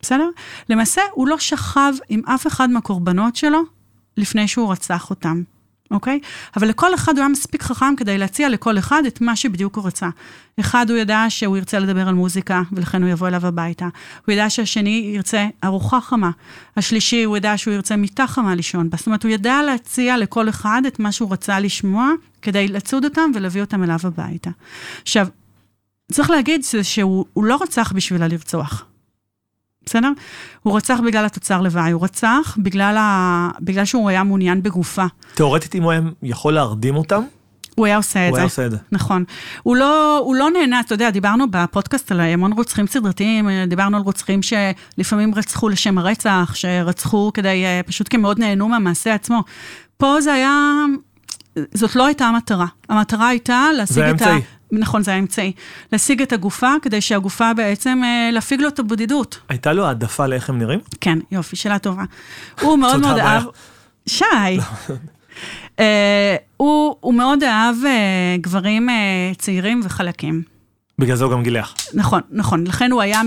[0.02, 0.30] בסדר?
[0.70, 3.60] למעשה, הוא לא שכב עם אף אחד מהקורבנות שלו
[4.18, 5.44] לפני שהוא רצח אותם,
[5.92, 6.20] אוקיי?
[6.56, 9.86] אבל לכל אחד הוא היה מספיק חכם כדי להציע לכל אחד את מה שבדיוק הוא
[9.86, 10.10] רצה.
[10.60, 13.88] אחד, הוא ידע שהוא ירצה לדבר על מוזיקה, ולכן הוא יבוא אליו הביתה.
[14.26, 16.32] הוא ידע שהשני ירצה ארוחה חמה.
[16.78, 18.90] השלישי, הוא ידע שהוא ירצה מיטה חמה לישון.
[18.98, 22.12] זאת אומרת, הוא ידע להציע לכל אחד את מה שהוא רצה לשמוע,
[22.42, 24.50] כדי לצוד אותם ולהביא אותם אליו הביתה.
[25.02, 25.28] עכשיו,
[26.12, 28.86] צריך להגיד שהוא הוא לא רצח בשבילה לרצוח.
[29.86, 30.12] בסדר?
[30.64, 33.50] הוא רצח בגלל התוצר לוואי, הוא רצח בגלל, ה...
[33.62, 35.06] בגלל שהוא היה מעוניין בגופה.
[35.36, 37.22] תאורטית, אם הוא היה יכול להרדים אותם,
[37.76, 38.40] הוא היה עושה את הוא זה.
[38.40, 38.78] היה עושה את זה.
[38.92, 39.24] נכון.
[39.64, 44.04] הוא לא, הוא לא נהנה, אתה יודע, דיברנו בפודקאסט על המון רוצחים סדרתיים, דיברנו על
[44.04, 49.44] רוצחים שלפעמים רצחו לשם הרצח, שרצחו כדי, אה, פשוט כי מאוד נהנו מהמעשה עצמו.
[49.98, 50.86] פה זה היה,
[51.74, 52.66] זאת לא הייתה המטרה.
[52.90, 54.26] המטרה הייתה להשיג זה את ה...
[54.26, 54.59] האמצעי.
[54.72, 55.52] נכון, זה האמצעי.
[55.92, 59.40] להשיג את הגופה, כדי שהגופה בעצם, אה, להפיג לו את הבדידות.
[59.50, 60.80] הייתה לו העדפה לאיך הם נראים?
[61.02, 62.04] כן, יופי, שאלה טובה.
[62.62, 63.20] הוא מאוד מאוד.
[63.20, 63.44] אהב...
[64.06, 64.26] שי.
[65.80, 70.44] אה, הוא הוא מאוד אהב אה, גברים אה, צעירים וחלקים.
[71.00, 71.76] בגלל זה הוא גם גילח.
[71.94, 72.68] נכון, נכון.
[72.68, 73.22] לכן הוא היה...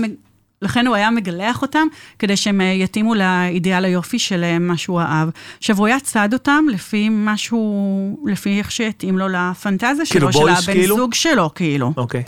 [0.63, 1.87] לכן הוא היה מגלח אותם,
[2.19, 5.29] כדי שהם אה, יתאימו לאידיאל היופי של מה שהוא אהב.
[5.57, 10.39] עכשיו, הוא היה צד אותם לפי משהו, לפי איך שהתאים לו לפנטזיה כאילו שלו, של
[10.39, 10.95] בויש, הבן כאילו?
[10.95, 11.93] זוג שלו, כאילו.
[11.97, 12.23] אוקיי.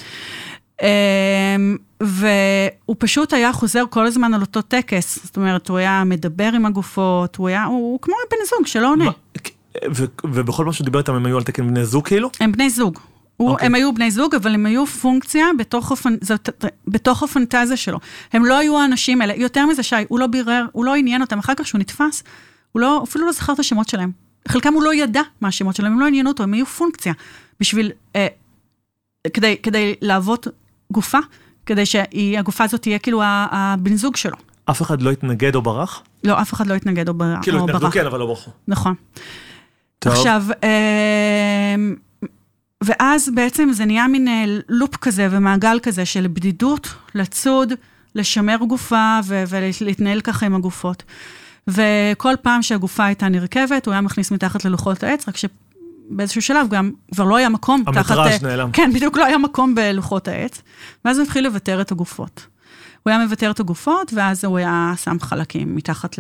[0.82, 6.50] אמ, והוא פשוט היה חוזר כל הזמן על אותו טקס, זאת אומרת, הוא היה מדבר
[6.56, 9.10] עם הגופות, הוא היה, הוא, הוא כמו בן זוג שלא עונה.
[9.96, 12.30] ו- ובכל מה שהוא דיבר איתם הם היו על תקן בני זוג כאילו?
[12.40, 13.00] הם בני זוג.
[13.38, 13.66] הוא, אוקיי.
[13.66, 16.16] הם היו בני זוג, אבל הם היו פונקציה בתוך, הפנ...
[16.22, 16.50] זאת,
[16.88, 18.00] בתוך הפנטזיה שלו.
[18.34, 19.34] הם לא היו האנשים האלה.
[19.36, 21.40] יותר מזה, שי, הוא לא בירר, הוא לא עניין אותם.
[21.40, 22.24] אחר כך שהוא נתפס,
[22.72, 24.12] הוא לא, אפילו לא זכר את השמות שלהם.
[24.48, 27.14] חלקם הוא לא ידע מה השמות שלהם, הם לא עניינו אותו, הם היו פונקציה.
[27.60, 28.28] בשביל, אה,
[29.34, 30.48] כדי, כדי להוות
[30.92, 31.20] גופה,
[31.66, 34.38] כדי שהגופה הזאת תהיה כאילו הבן זוג שלו.
[34.66, 36.04] אף אחד לא התנגד או ברח?
[36.24, 37.94] לא, אף אחד לא התנגד או בר- כאילו או התנגדו ברח.
[37.94, 38.52] כן, אבל לא ברחו.
[38.68, 38.94] נכון.
[40.00, 40.14] טוב.
[40.14, 40.44] עכשיו,
[41.76, 41.96] אמ,
[42.84, 47.74] ואז בעצם זה נהיה מין אה, לופ כזה ומעגל כזה של בדידות, לצוד,
[48.16, 51.04] לשמר גופה ו- ולהתנהל ככה עם הגופות.
[51.68, 56.92] וכל פעם שהגופה הייתה נרכבת, הוא היה מכניס מתחת ללוחות העץ, רק שבאיזשהו שלב גם
[57.14, 57.98] כבר לא היה מקום תחת...
[57.98, 58.72] המטראז' אה, נעלם.
[58.72, 60.62] כן, בדיוק לא היה מקום בלוחות העץ.
[61.06, 62.48] ואז הוא התחיל לוותר את הגופות.
[63.04, 66.18] הוא היה מוותר את הגופות, ואז הוא היה שם חלקים מתחת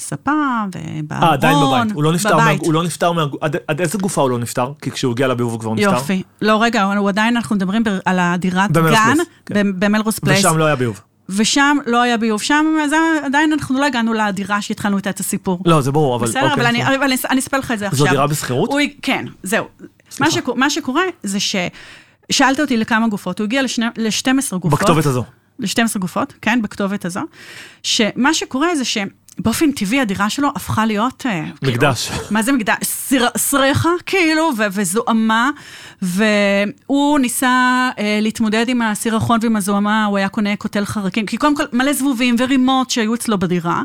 [0.00, 0.32] לספה
[0.74, 1.24] ובארון.
[1.28, 1.92] אה, עדיין בבית.
[1.94, 2.60] הוא לא נפטר, מה- בבית.
[2.60, 4.72] הוא לא נפטר, מה- עד עד איזה גופה הוא לא נפטר?
[4.82, 5.82] כי כשהוא הגיע לביוב הוא כבר נפטר.
[5.92, 6.22] יופי.
[6.42, 9.16] לא, רגע, הוא עדיין, אנחנו מדברים ב- על הדירת גן,
[9.46, 9.66] כן.
[9.80, 10.38] במלרוז פלייס.
[10.44, 11.00] ושם לא היה ביוב.
[11.28, 12.42] ושם לא היה ביוב.
[12.42, 12.90] שם אז
[13.24, 15.60] עדיין אנחנו לא הגענו לדירה שהתחלנו איתה את הסיפור.
[15.66, 16.26] לא, זה ברור, אבל...
[16.26, 16.94] בסדר, אוקיי, אבל אני- בסדר.
[16.96, 17.98] אבל אני אני אספר לך את זה עכשיו.
[18.06, 18.70] זו דירה בשכירות?
[19.02, 19.64] כן, זהו.
[20.20, 21.56] מה שקו- מה שקורה זה ש...
[22.32, 24.80] שאלת אותי לכמה גופות, הוא הגיע ל-12 גופות.
[24.80, 25.24] בכתובת הזו.
[25.58, 27.20] ל-12 גופות, כן, בכתובת הזו.
[27.82, 28.84] שמה שקורה זה
[29.40, 31.26] שבאופן טבעי הדירה שלו הפכה להיות...
[31.26, 32.10] אה, כאילו, מקדש.
[32.30, 32.76] מה זה מקדש?
[32.82, 35.50] סיר- סריחה, כאילו, ו- וזוהמה,
[36.02, 37.46] והוא ניסה
[37.98, 41.92] אה, להתמודד עם הסירחון ועם הזוהמה, הוא היה קונה קוטל חרקים, כי קודם כל מלא
[41.92, 43.82] זבובים ורימות שהיו אצלו בדירה,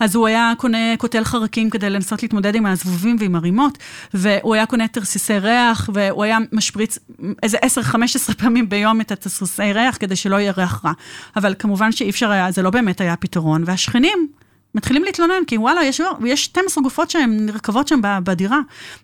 [0.00, 3.78] אז הוא היה קונה קוטל חרקים כדי לנסות להתמודד עם הזבובים ועם הרימות,
[4.14, 6.98] והוא היה קונה תרסיסי ריח, והוא היה משפריץ
[7.42, 10.92] איזה 10-15 פעמים ביום את התרסיסי ריח, כדי שלא יהיה ריח רע.
[11.36, 14.28] אבל כמובן שאי אפשר היה, זה לא באמת היה פתרון, והשכנים...
[14.74, 18.60] מתחילים להתלונן, כי וואלה, יש, יש 12 גופות שהן נרקבות שם בדירה,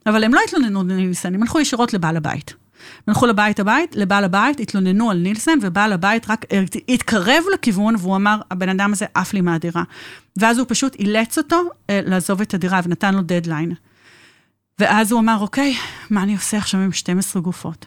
[0.07, 2.55] אבל הם לא התלוננו לנילסן, הם הלכו ישירות לבעל הבית.
[3.07, 6.45] הם הלכו לבית הבית, לבעל הבית, התלוננו על נילסן, ובעל הבית רק
[6.89, 9.83] התקרב לכיוון, והוא אמר, הבן אדם הזה עף לי מהדירה.
[10.37, 13.73] ואז הוא פשוט אילץ אותו אה, לעזוב את הדירה, ונתן לו דדליין.
[14.79, 15.77] ואז הוא אמר, אוקיי,
[16.11, 17.87] מה אני עושה עכשיו עם 12 גופות?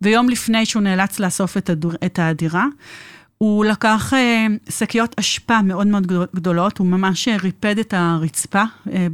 [0.00, 2.66] ויום לפני שהוא נאלץ לאסוף את, הדור, את הדירה,
[3.44, 8.62] הוא לקח אה, שקיות אשפה מאוד מאוד גדול- גדולות, הוא ממש אה, ריפד את הרצפה
[8.92, 9.06] אה,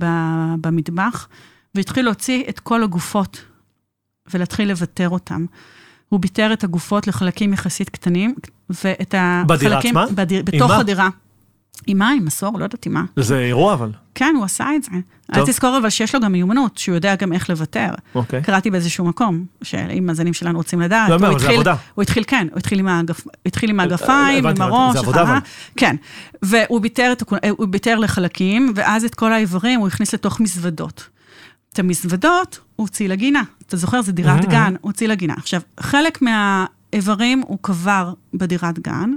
[0.61, 1.29] במטבח,
[1.75, 3.45] והתחיל להוציא את כל הגופות
[4.35, 5.47] ולהתחיל לוותר אותם.
[6.09, 8.35] הוא ביטר את הגופות לחלקים יחסית קטנים,
[8.71, 9.15] ואת
[9.47, 9.97] בדירה החלקים...
[9.97, 10.15] עצמה?
[10.15, 10.71] בדיר, בתוך?
[10.71, 11.09] הדירה.
[11.87, 12.11] עם מה?
[12.11, 12.59] עם מסור?
[12.59, 13.05] לא יודעת עם מה.
[13.17, 13.93] זה אירוע אבל.
[14.15, 14.91] כן, הוא עשה את זה.
[15.35, 15.47] טוב.
[15.47, 17.89] תזכור אבל שיש לו גם מיומנות, שהוא יודע גם איך לוותר.
[18.15, 18.43] אוקיי.
[18.43, 21.75] קראתי באיזשהו מקום, שאם מאזינים שלנו רוצים לדעת, לא, הוא אבל זה התחיל, עבודה.
[21.95, 22.89] הוא התחיל, כן, הוא התחיל עם,
[23.47, 25.23] התחיל עם האגפיים, עם הראש, זה עבודה.
[25.23, 25.39] אבל.
[25.77, 25.97] כן,
[26.43, 26.81] והוא
[27.71, 31.09] ביטר, לחלקים, ואז את כל האיברים הוא הכניס לתוך מזוודות.
[31.73, 33.43] את המזוודות הוא הוציא לגינה.
[33.67, 34.45] אתה זוכר, זה דירת.
[34.45, 35.35] גן, הוא הוציא לגינה.
[35.37, 39.11] עכשיו, חלק מהאיברים הוא קבר בדירת גן,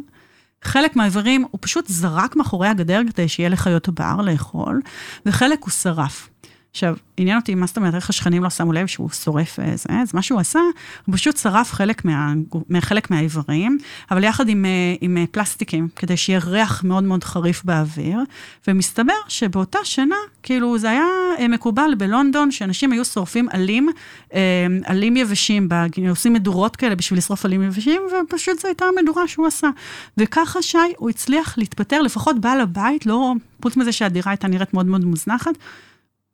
[0.63, 4.81] חלק מהאיברים הוא פשוט זרק מאחורי הגדר כדי שיהיה לחיות הבר לאכול,
[5.25, 6.29] וחלק הוא שרף.
[6.73, 9.89] עכשיו, עניין אותי, מה זאת אומרת, איך השכנים לא שמו לב שהוא שורף אה, זה,
[10.01, 10.59] אז מה שהוא עשה,
[11.05, 12.33] הוא פשוט שרף חלק, מה,
[12.79, 13.77] חלק מהאיברים,
[14.11, 18.19] אבל יחד עם, אה, עם אה, פלסטיקים, כדי שיהיה ריח מאוד מאוד חריף באוויר,
[18.67, 21.05] ומסתבר שבאותה שנה, כאילו, זה היה
[21.39, 23.89] אה, מקובל בלונדון, שאנשים היו שורפים עלים,
[24.33, 24.39] אה,
[24.85, 25.69] עלים יבשים,
[26.09, 29.69] עושים מדורות כאלה בשביל לשרוף עלים יבשים, ופשוט זו הייתה המדורה שהוא עשה.
[30.17, 34.85] וככה שי, הוא הצליח להתפטר, לפחות בעל הבית, לא, חוץ מזה שהדירה הייתה נראית מאוד
[34.85, 35.53] מאוד מוזנחת,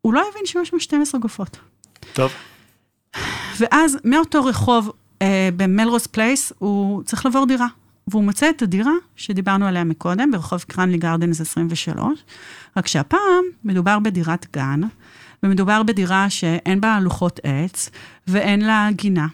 [0.02, 1.58] הוא לא הבין שיש שם 12 גופות.
[2.14, 2.32] טוב.
[3.60, 4.92] ואז מאותו רחוב
[5.22, 7.68] אה, במלרוז פלייס, הוא צריך לעבור דירה.
[8.08, 12.20] והוא מוצא את הדירה שדיברנו עליה מקודם, ברחוב קרנלי גרדנס 23,
[12.78, 14.82] רק שהפעם מדובר בדירת גן,
[15.44, 17.90] ומדובר בדירה שאין בה לוחות עץ,
[18.28, 19.28] ואין לה גינה.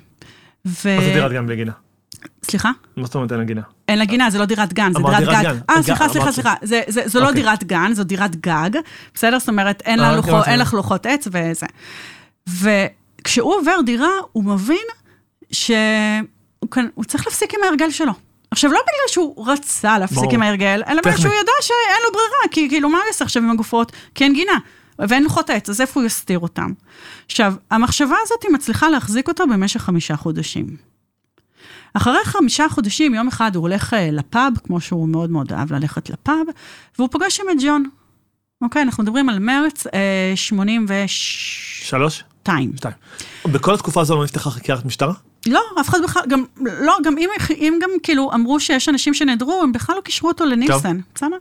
[0.66, 0.96] ו...
[0.96, 1.72] מה זה דירת גן בלי גינה?
[2.46, 2.72] סליחה?
[2.98, 3.62] מה זאת אומרת אין לה גינה?
[3.88, 5.56] אין לה גינה, זה לא דירת גן, זה דירת גג.
[5.70, 6.32] אה, סליחה, סליחה.
[6.32, 6.54] סליחה.
[7.06, 7.42] זו לא אוקיי.
[7.42, 8.70] דירת גן, זו דירת גג,
[9.14, 9.40] בסדר?
[9.40, 10.52] זאת אומרת, אין אה, אוקיי, אוקיי.
[10.52, 11.66] אין לך לוחות עץ וזה.
[12.50, 14.86] וכשהוא עובר דירה, הוא מבין
[15.52, 18.12] שהוא צריך להפסיק עם ההרגל שלו.
[18.52, 20.30] עכשיו, לא בגלל שהוא רצה להפסיק.
[20.32, 21.18] עם ההרגל, אלא בגלל.
[21.18, 23.92] שהוא ידע שאין לו ברירה, כי כאילו, מה הוא יעשה עכשיו עם הגופות?
[24.16, 24.58] כי אין גינה.
[25.00, 26.72] ואין לוחות עץ, אז איפה הוא יסתיר אותם?
[27.26, 30.66] עכשיו, המחשבה הזאת מצליחה להחזיק אותו במשך חמישה חודשים.
[31.94, 36.10] אחרי חמישה חודשים, יום אחד הוא הולך אה, לפאב, כמו שהוא מאוד מאוד אהב ללכת
[36.10, 36.48] לפאב,
[36.98, 37.84] והוא פוגש שם את ג'ון.
[38.62, 41.08] אוקיי, אנחנו מדברים על מרץ אה, 82.
[41.08, 42.24] שלוש?
[42.46, 42.72] שתיים.
[43.46, 45.14] בכל התקופה הזו לא נפתחה חקירת משטרה?
[45.48, 49.60] לא, אף אחד בכלל, גם, לא, גם אם, אם גם כאילו אמרו שיש אנשים שנעדרו,
[49.64, 51.38] הם בכלל לא קישרו אותו לנילסן, בסדר?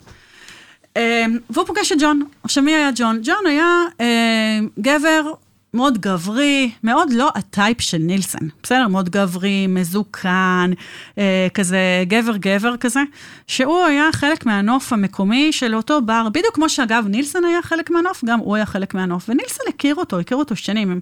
[0.97, 2.23] אה, והוא פוגש את ג'ון.
[2.43, 3.21] עכשיו, מי היה ג'ון?
[3.25, 5.33] ג'ון היה אה, גבר
[5.75, 8.89] מאוד גברי, מאוד לא הטייפ של נילסון, בסדר?
[8.89, 10.71] מאוד גברי, מזוקן,
[11.19, 13.01] אה, כזה גבר-גבר כזה,
[13.47, 18.25] שהוא היה חלק מהנוף המקומי של אותו בר, בדיוק כמו שאגב נילסון היה חלק מהנוף,
[18.25, 21.01] גם הוא היה חלק מהנוף, ונילסון הכיר אותו, הכיר אותו שנים,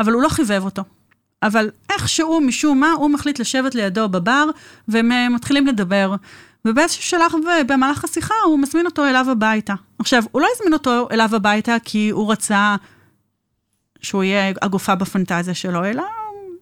[0.00, 0.82] אבל הוא לא חיבב אותו.
[1.42, 4.44] אבל איכשהו, משום מה, הוא מחליט לשבת לידו בבר,
[4.88, 6.14] והם מתחילים לדבר.
[6.64, 7.32] ובאיזשהו שלב
[7.66, 9.74] במהלך השיחה הוא מזמין אותו אליו הביתה.
[9.98, 12.76] עכשיו, הוא לא הזמין אותו אליו הביתה כי הוא רצה
[14.04, 16.02] שהוא יהיה הגופה בפנטזיה שלו, אלא,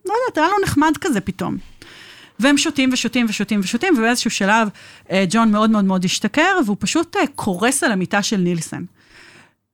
[0.04, 1.56] לא יודעת, היה לו נחמד כזה פתאום.
[2.38, 4.68] והם שותים ושותים ושותים ושותים, ובאיזשהו שלב
[5.10, 8.86] אה, ג'ון מאוד מאוד מאוד השתכר, והוא פשוט אה, קורס על המיטה של נילסון.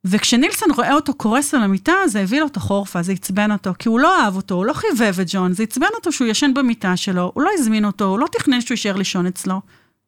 [0.05, 3.89] וכשנילסון רואה אותו קורס על המיטה, זה הביא לו את החורפה, זה עצבן אותו, כי
[3.89, 6.97] הוא לא אהב אותו, הוא לא חיבב את ג'ון, זה עצבן אותו שהוא ישן במיטה
[6.97, 9.61] שלו, הוא לא הזמין אותו, הוא לא תכנן שהוא יישאר לישון אצלו,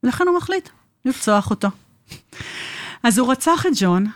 [0.02, 0.68] ולכן הוא מחליט
[1.04, 1.68] לרצוח אותו.
[3.02, 4.06] אז הוא רצח את ג'ון,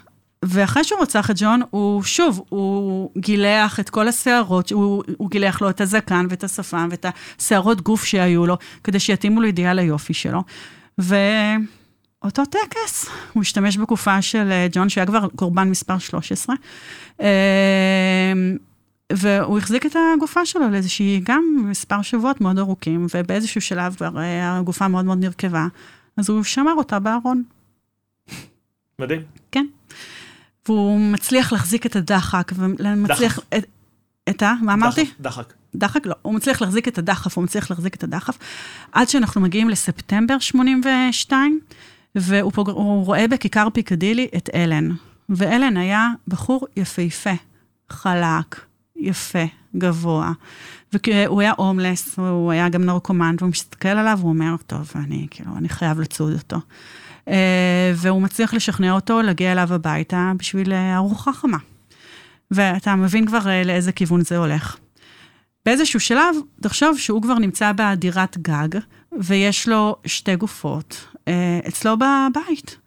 [0.47, 5.63] ואחרי שהוא רצח את ג'ון, הוא שוב, הוא גילח את כל השערות, הוא, הוא גילח
[5.63, 7.07] לו את הזקן ואת השפם ואת
[7.39, 10.43] השערות גוף שהיו לו, כדי שיתאימו לאידיאל היופי שלו.
[10.99, 16.57] ואותו טקס, הוא השתמש בגופה של אה, ג'ון, שהיה כבר קורבן מספר 13,
[17.21, 17.27] אה,
[19.13, 24.59] והוא החזיק את הגופה שלו לאיזושהי, גם מספר שבועות מאוד ארוכים, ובאיזשהו שלב כבר אה,
[24.59, 25.67] הגופה מאוד מאוד נרכבה,
[26.17, 27.43] אז הוא שמר אותה בארון.
[28.99, 29.21] מדהים.
[29.53, 29.67] כן.
[30.69, 33.39] והוא מצליח להחזיק את הדחק, ומצליח...
[33.39, 33.45] דחק.
[33.57, 33.65] את,
[34.29, 34.53] את ה...
[34.63, 35.11] מה אמרתי?
[35.21, 35.53] דחק.
[35.75, 36.07] דחק?
[36.07, 36.15] לא.
[36.23, 38.39] הוא מצליח להחזיק את הדחף, הוא מצליח להחזיק את הדחף,
[38.93, 41.61] עד שאנחנו מגיעים לספטמבר 82,
[42.15, 42.69] והוא פוג...
[43.05, 44.91] רואה בכיכר פיקדילי את אלן.
[45.29, 47.35] ואלן היה בחור יפהפה,
[47.89, 48.61] חלק,
[48.97, 49.45] יפה,
[49.77, 50.33] גבוה.
[50.93, 55.57] והוא היה הומלס, הוא היה גם נרקומן, והוא מסתכל עליו, הוא אומר, טוב, אני כאילו,
[55.57, 56.57] אני חייב לצוד אותו.
[57.29, 61.59] אה, והוא מצליח לשכנע אותו להגיע אליו הביתה בשביל אה, ארוחה חמה.
[62.51, 64.77] ואתה מבין כבר אה, לאיזה כיוון זה הולך.
[65.67, 68.81] באיזשהו שלב, תחשוב שהוא כבר נמצא בדירת גג,
[69.21, 71.07] ויש לו שתי גופות
[71.69, 72.79] אצלו בבית.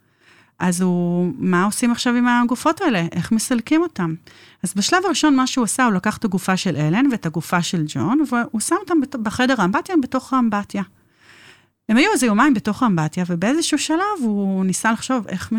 [0.58, 3.06] אז הוא, מה עושים עכשיו עם הגופות האלה?
[3.12, 4.14] איך מסלקים אותם?
[4.62, 7.84] אז בשלב הראשון, מה שהוא עשה, הוא לקח את הגופה של אלן ואת הגופה של
[7.86, 10.82] ג'ון, והוא שם אותם בחדר האמבטיה, בתוך האמבטיה.
[11.88, 15.52] הם היו איזה יומיים בתוך האמבטיה, ובאיזשהו שלב הוא ניסה לחשוב איך,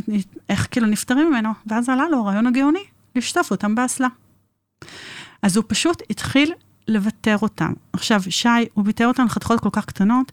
[0.50, 2.84] איך כאילו נפטרים ממנו, ואז עלה לו הרעיון הגאוני,
[3.16, 4.08] לשטוף אותם באסלה.
[5.42, 6.54] אז הוא פשוט התחיל
[6.88, 7.74] לוותר אותם.
[7.94, 10.32] עכשיו, שי, הוא ויתר אותם לחתיכות כל כך קטנות,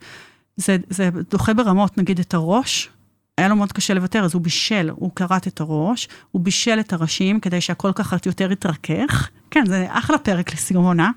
[0.57, 2.91] זה, זה דוחה ברמות, נגיד את הראש,
[3.39, 6.93] היה לו מאוד קשה לוותר, אז הוא בישל, הוא כרת את הראש, הוא בישל את
[6.93, 9.29] הראשים כדי שהכל ככה יותר יתרכך.
[9.51, 11.11] כן, זה אחלה פרק לסיום עונה,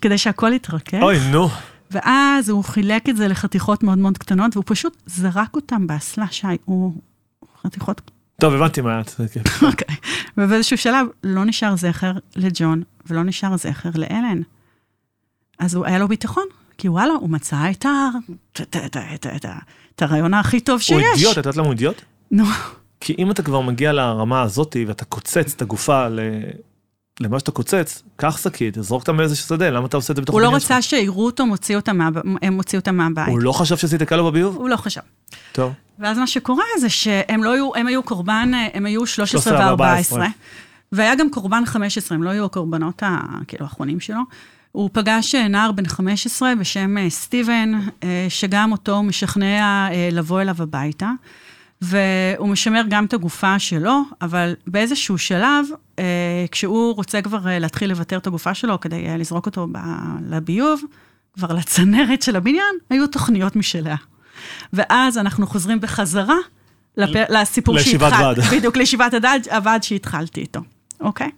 [0.00, 0.98] כדי שהכל יתרכך.
[1.02, 1.48] אוי, נו.
[1.90, 6.46] ואז הוא חילק את זה לחתיכות מאוד מאוד קטנות, והוא פשוט זרק אותם באסלה, שי,
[6.64, 6.92] הוא
[7.62, 8.10] חתיכות...
[8.40, 9.10] טוב, הבנתי מה את...
[9.62, 9.96] אוקיי.
[10.36, 14.40] ובאיזשהו שלב לא נשאר זכר לג'ון, ולא נשאר זכר לאלן.
[15.58, 16.44] אז הוא, היה לו ביטחון,
[16.78, 18.08] כי וואלה, הוא מצא את, ה...
[19.96, 20.90] את, הרעיון הכי טוב שיש.
[20.90, 22.02] הוא אידיוט, את יודעת למה הוא אידיוט?
[22.30, 22.44] נו.
[23.00, 26.06] כי אם אתה כבר מגיע לרמה הזאתי ואתה קוצץ את הגופה
[27.20, 30.34] למה שאתה קוצץ, קח שקית, זרוק אותה מאיזה שדה, למה אתה עושה את זה בתוך
[30.34, 30.70] הבניין שלך?
[30.70, 32.08] הוא לא רצה שיראו אותו מוציא אותה, מה,
[32.50, 33.28] מוציא אותה מהבית.
[33.28, 34.56] הוא לא חשב שזה ייתקע לו בביוב?
[34.56, 35.00] הוא לא חשב.
[35.52, 35.72] טוב.
[35.98, 40.16] ואז מה שקורה זה שהם לא היו, הם היו קורבן, הם היו 13 ו-14,
[40.92, 43.02] והיה גם קורבן 15, הם לא היו הקורבנות
[43.48, 44.20] כאילו האחרונים שלו.
[44.72, 50.54] הוא פגש נער בן 15 בשם אה, סטיבן, אה, שגם אותו משכנע אה, לבוא אליו
[50.58, 51.10] הביתה.
[51.82, 55.66] והוא משמר גם את הגופה שלו, אבל באיזשהו שלב,
[55.98, 56.04] אה,
[56.50, 59.78] כשהוא רוצה כבר אה, להתחיל לוותר את הגופה שלו כדי אה, לזרוק אותו ב,
[60.30, 60.82] לביוב,
[61.34, 63.96] כבר לצנרת של הבניין, היו תוכניות משליה.
[64.72, 66.36] ואז אנחנו חוזרים בחזרה
[66.96, 67.30] לפ...
[67.30, 68.04] לסיפור שהתחלתי.
[68.04, 68.40] לישיבת ועד.
[68.56, 69.12] בדיוק, לישיבת
[69.50, 70.60] הוועד שהתחלתי איתו,
[71.00, 71.30] אוקיי?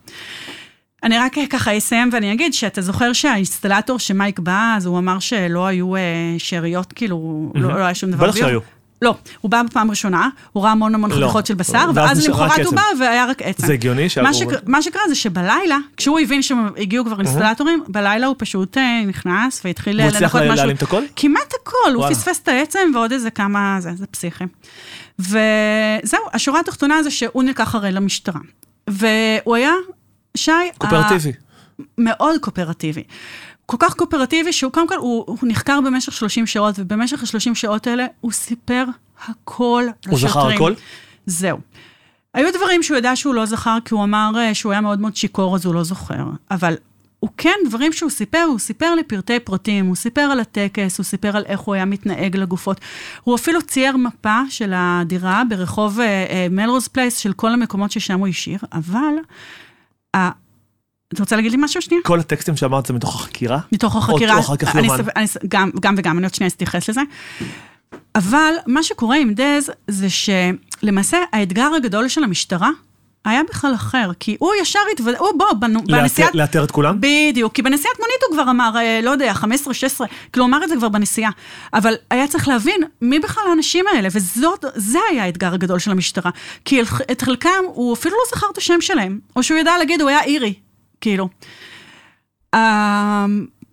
[1.03, 5.67] אני רק ככה אסיים ואני אגיד שאתה זוכר שהאינסטלטור שמייק בא, אז הוא אמר שלא
[5.67, 5.93] היו
[6.39, 7.59] שאריות, כאילו, mm-hmm.
[7.59, 8.27] לא, לא היה שום דבר.
[8.27, 8.61] בטח שהיו.
[9.03, 11.17] לא, הוא בא בפעם ראשונה, הוא ראה המון המון לא.
[11.17, 13.67] חתיכות של בשר, ואז למחרת הוא בא והיה רק עצם.
[13.67, 14.47] זה הגיוני מה, שק...
[14.67, 19.97] מה שקרה זה שבלילה, כשהוא הבין שהגיעו כבר אינסטלטורים, בלילה הוא פשוט אה, נכנס והתחיל
[19.97, 20.29] לנקות משהו.
[20.29, 21.03] הוא הצליח להעלים את הכל?
[21.17, 24.45] כמעט הכל, הוא פספס את העצם ועוד איזה כמה, זה, זה פסיכי.
[25.19, 28.41] וזהו, השורה התחתונה זה שהוא נלקח הרי למשטרה.
[28.89, 29.73] והוא היה,
[30.37, 30.53] שי...
[30.79, 31.33] קואופרטיבי.
[31.99, 33.03] מאוד קואופרטיבי.
[33.71, 37.87] כל כך קואופרטיבי, שהוא קודם כל, הוא, הוא נחקר במשך 30 שעות, ובמשך ה-30 שעות
[37.87, 38.85] האלה הוא סיפר
[39.29, 40.75] הכל הוא זכר הכל?
[41.27, 41.59] זהו.
[42.35, 45.17] היו דברים שהוא ידע שהוא לא זכר, כי הוא אמר אה, שהוא היה מאוד מאוד
[45.17, 46.25] שיכור, אז הוא לא זוכר.
[46.51, 46.75] אבל
[47.21, 51.05] הוא כן, דברים שהוא סיפר, הוא סיפר לי פרטי פרטים, הוא סיפר על הטקס, הוא
[51.05, 52.81] סיפר על איך הוא היה מתנהג לגופות.
[53.23, 55.99] הוא אפילו צייר מפה של הדירה ברחוב
[56.51, 59.15] מלרוז אה, פלייס, אה, של כל המקומות ששם הוא השאיר, אבל...
[60.17, 60.19] אה,
[61.15, 62.03] אתה רוצה להגיד לי משהו שנייה?
[62.05, 63.59] כל הטקסטים שאמרת זה מתוך החקירה?
[63.73, 64.35] מתוך החקירה.
[64.35, 64.97] או אחר כך יומן?
[65.49, 67.01] גם, גם וגם, אני עוד שנייה אתייחס לזה.
[68.15, 72.71] אבל מה שקורה עם דז זה שלמעשה האתגר הגדול של המשטרה
[73.25, 76.35] היה בכלל אחר, כי הוא ישר התוודע, הוא בוא, בנו, בנסיעת...
[76.35, 76.97] לאתר את כולם?
[77.01, 79.45] בדיוק, כי בנסיעת מונית הוא כבר אמר, אה, לא יודע, 15-16,
[80.33, 81.31] כאילו הוא אמר את זה כבר בנסיעה.
[81.75, 86.31] אבל היה צריך להבין מי בכלל האנשים האלה, וזה היה האתגר הגדול של המשטרה.
[86.65, 86.83] כי
[87.13, 90.23] את חלקם, הוא אפילו לא זכר את השם שלהם, או שהוא ידע להגיד, הוא היה
[90.23, 90.55] אירי,
[91.01, 91.29] כאילו.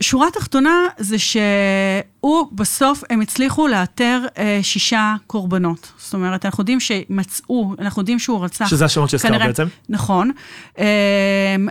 [0.01, 5.91] שורה תחתונה זה שהוא, בסוף הם הצליחו לאתר אה, שישה קורבנות.
[5.97, 8.67] זאת אומרת, אנחנו יודעים שמצאו, אנחנו יודעים שהוא רצח.
[8.67, 9.67] שזה השמות שהזכרת בעצם?
[9.89, 10.32] נכון.
[10.80, 10.86] אה,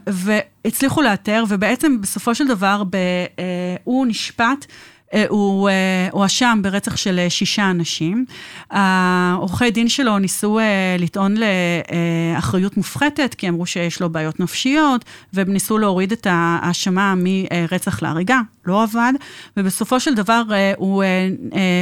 [0.07, 4.67] והצליחו לאתר, ובעצם בסופו של דבר, ב, אה, הוא נשפט.
[5.15, 8.25] אה, הוא אה, הואשם ברצח של אה, שישה אנשים.
[8.71, 10.59] העורכי דין שלו ניסו
[10.99, 11.35] לטעון
[12.35, 18.41] לאחריות מופחתת, כי אמרו שיש לו בעיות נפשיות, והם ניסו להוריד את ההאשמה מרצח להריגה,
[18.67, 19.13] לא עבד,
[19.57, 20.43] ובסופו של דבר
[20.77, 21.05] הוא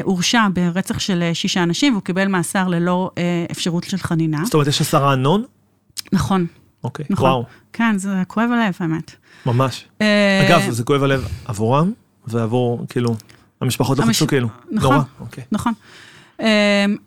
[0.02, 3.10] הורשע ברצח של שישה אנשים, והוא קיבל מאסר ללא
[3.50, 4.44] אפשרות של חנינה.
[4.44, 5.44] זאת אומרת, יש עשרה אנון?
[6.12, 6.46] נכון.
[6.84, 7.30] אוקיי, נכון.
[7.30, 7.44] וואו.
[7.72, 9.12] כן, זה כואב הלב, האמת.
[9.46, 9.84] ממש.
[10.48, 11.92] אגב, זה כואב הלב עבורם,
[12.28, 13.16] ועבור, כאילו,
[13.60, 14.08] המשפחות המש...
[14.08, 14.48] לחצו כאילו.
[14.70, 15.04] נכון, נורא.
[15.20, 15.44] אוקיי.
[15.52, 15.72] נכון.
[16.40, 16.46] אמ,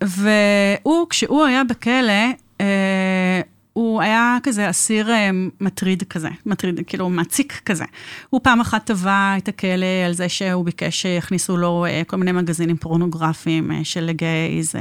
[0.04, 2.14] והוא, כשהוא היה בכלא,
[2.62, 3.42] אה,
[3.74, 5.30] הוא היה כזה אסיר אה,
[5.62, 7.86] מטריד כזה, מטריד, כאילו מציק כזה.
[8.30, 12.32] הוא פעם אחת תבע את הכלא על זה שהוא ביקש שיכניסו לו אה, כל מיני
[12.32, 14.76] מגזינים פורנוגרפיים של גייז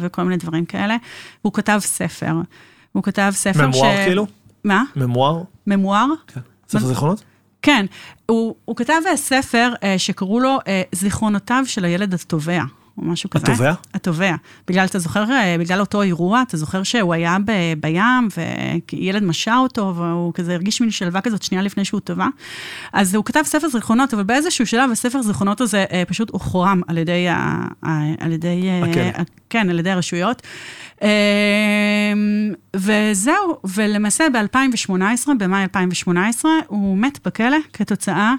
[0.00, 0.96] וכל מיני דברים כאלה.
[1.44, 2.34] והוא כתב ספר.
[2.92, 3.76] הוא כתב ספר ממואר ש...
[3.76, 4.26] ממואר כאילו?
[4.64, 4.82] מה?
[4.96, 5.42] ממואר?
[5.66, 6.06] ממואר?
[6.26, 6.40] כן.
[6.68, 7.22] ספר זיכרונות?
[7.62, 7.86] כן,
[8.26, 12.62] הוא, הוא כתב ספר אה, שקראו לו אה, זיכרונותיו של הילד התובע.
[12.98, 13.44] או משהו כזה.
[13.52, 13.72] התובע?
[13.94, 14.34] התובע.
[14.68, 18.28] בגלל, אתה זוכר, אה, בגלל אותו אירוע, אתה זוכר שהוא היה ב, בים,
[18.92, 22.26] וילד משה אותו, והוא כזה הרגיש מין שלווה כזאת שנייה לפני שהוא טבע.
[22.92, 26.98] אז הוא כתב ספר זיכרונות, אבל באיזשהו שלב הספר זיכרונות הזה אה, פשוט הוחרם על
[26.98, 27.66] ידי, ה,
[28.20, 29.22] על ידי, אה.
[29.50, 30.42] כן, על ידי הרשויות.
[32.76, 38.34] וזהו, ולמעשה ב-2018, במאי 2018, הוא מת בכלא כתוצאה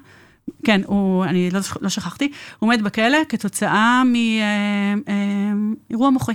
[0.63, 4.01] כן, הוא, אני לא, לא שכחתי, הוא מת בכלא כתוצאה
[5.89, 6.33] מאירוע מוחי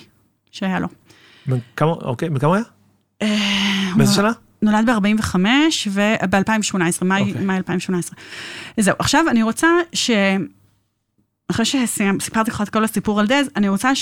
[0.50, 0.88] שהיה לו.
[1.46, 2.64] בכמה, אוקיי, בכמה היה?
[3.22, 4.32] אה, באיזה שנה?
[4.62, 5.34] נולד ב-45
[5.90, 7.56] וב-2018, מאי אוקיי.
[7.56, 8.18] 2018.
[8.76, 10.10] זהו, עכשיו אני רוצה ש...
[11.50, 13.94] אחרי שסיפרתי לך את כל הסיפור על דז, אני רוצה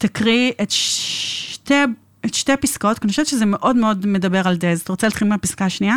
[0.00, 1.74] שתקריא את שתי,
[2.26, 4.80] את שתי פסקאות, כי אני חושבת שזה מאוד מאוד מדבר על דז.
[4.80, 5.96] אתה רוצה להתחיל מהפסקה השנייה?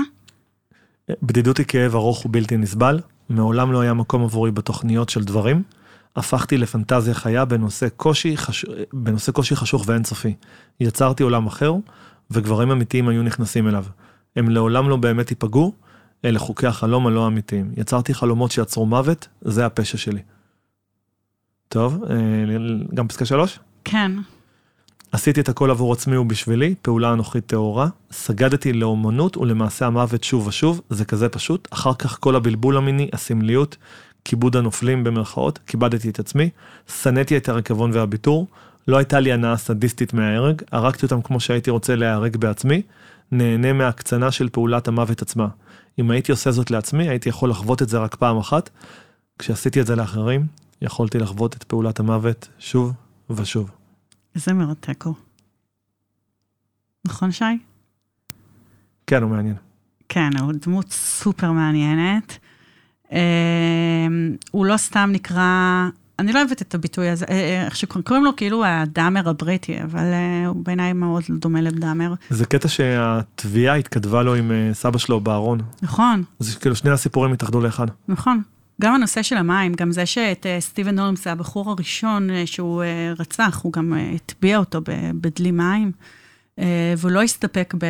[1.23, 2.99] בדידות היא כאב ארוך ובלתי נסבל,
[3.29, 5.63] מעולם לא היה מקום עבורי בתוכניות של דברים.
[6.15, 8.65] הפכתי לפנטזיה חיה בנושא קושי, חש...
[8.93, 10.35] בנושא קושי חשוך ואינסופי.
[10.79, 11.73] יצרתי עולם אחר,
[12.31, 13.85] וגברים אמיתיים היו נכנסים אליו.
[14.35, 15.73] הם לעולם לא באמת ייפגעו,
[16.25, 17.71] אלה חוקי החלום הלא אמיתיים.
[17.77, 20.21] יצרתי חלומות שיצרו מוות, זה הפשע שלי.
[21.67, 22.15] טוב, אה,
[22.93, 23.59] גם פסקה שלוש?
[23.85, 24.11] כן.
[25.11, 30.81] עשיתי את הכל עבור עצמי ובשבילי, פעולה אנוכית טהורה, סגדתי לאומנות ולמעשה המוות שוב ושוב,
[30.89, 33.77] זה כזה פשוט, אחר כך כל הבלבול המיני, הסמליות,
[34.25, 36.49] כיבוד הנופלים במרכאות, כיבדתי את עצמי,
[37.01, 38.47] שנאתי את הריקבון והביטור,
[38.87, 42.81] לא הייתה לי הנאה סדיסטית מההרג, הרגתי אותם כמו שהייתי רוצה להיהרג בעצמי,
[43.31, 45.47] נהנה מהקצנה של פעולת המוות עצמה.
[45.99, 48.69] אם הייתי עושה זאת לעצמי, הייתי יכול לחוות את זה רק פעם אחת.
[49.39, 50.45] כשעשיתי את זה לאחרים,
[50.81, 52.93] יכולתי לחוות את פעולת המוות שוב
[53.37, 53.71] ושוב.
[54.35, 55.15] איזה מרתק הוא.
[57.05, 57.45] נכון, שי?
[59.07, 59.55] כן, הוא מעניין.
[60.09, 62.37] כן, הוא דמות סופר מעניינת.
[63.11, 63.17] אה,
[64.51, 65.87] הוא לא סתם נקרא,
[66.19, 70.05] אני לא אוהבת את הביטוי הזה, אה, אה, איך שקוראים לו כאילו הדאמר הבריטי, אבל
[70.47, 72.13] הוא בעיניי מאוד דומה לדאמר.
[72.29, 75.59] זה קטע שהתביעה התכתבה לו עם סבא שלו בארון.
[75.81, 76.23] נכון.
[76.39, 77.87] אז כאילו שני הסיפורים התאחדו לאחד.
[78.07, 78.41] נכון.
[78.83, 83.21] גם הנושא של המים, גם זה שאת uh, סטיבן הולמס, הבחור הראשון uh, שהוא uh,
[83.21, 84.81] רצח, הוא גם הטביע אותו
[85.21, 85.91] בדלי מים,
[86.97, 87.85] והוא לא הסתפק ב,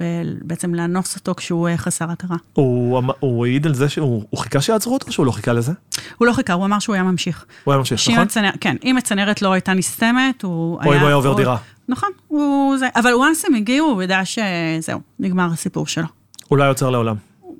[0.00, 0.04] ב,
[0.42, 2.36] בעצם לאנוס אותו כשהוא חסר הכרה.
[2.52, 5.72] הוא, הוא העיד על זה שהוא חיכה שיעצרו אותו או שהוא לא חיכה לזה?
[6.18, 7.44] הוא לא חיכה, הוא אמר שהוא היה ממשיך.
[7.64, 8.22] הוא היה ממשיך, נכון?
[8.22, 10.90] הצנר, כן, אם הצנרת לא הייתה נסתמת, הוא היה...
[10.90, 11.56] או אם הוא היה עובר דירה.
[11.88, 16.06] נכון, הוא זה, אבל once הם הגיעו, הוא ידע שזהו, נגמר הסיפור שלו.
[16.48, 17.16] הוא לא היה עוצר לעולם.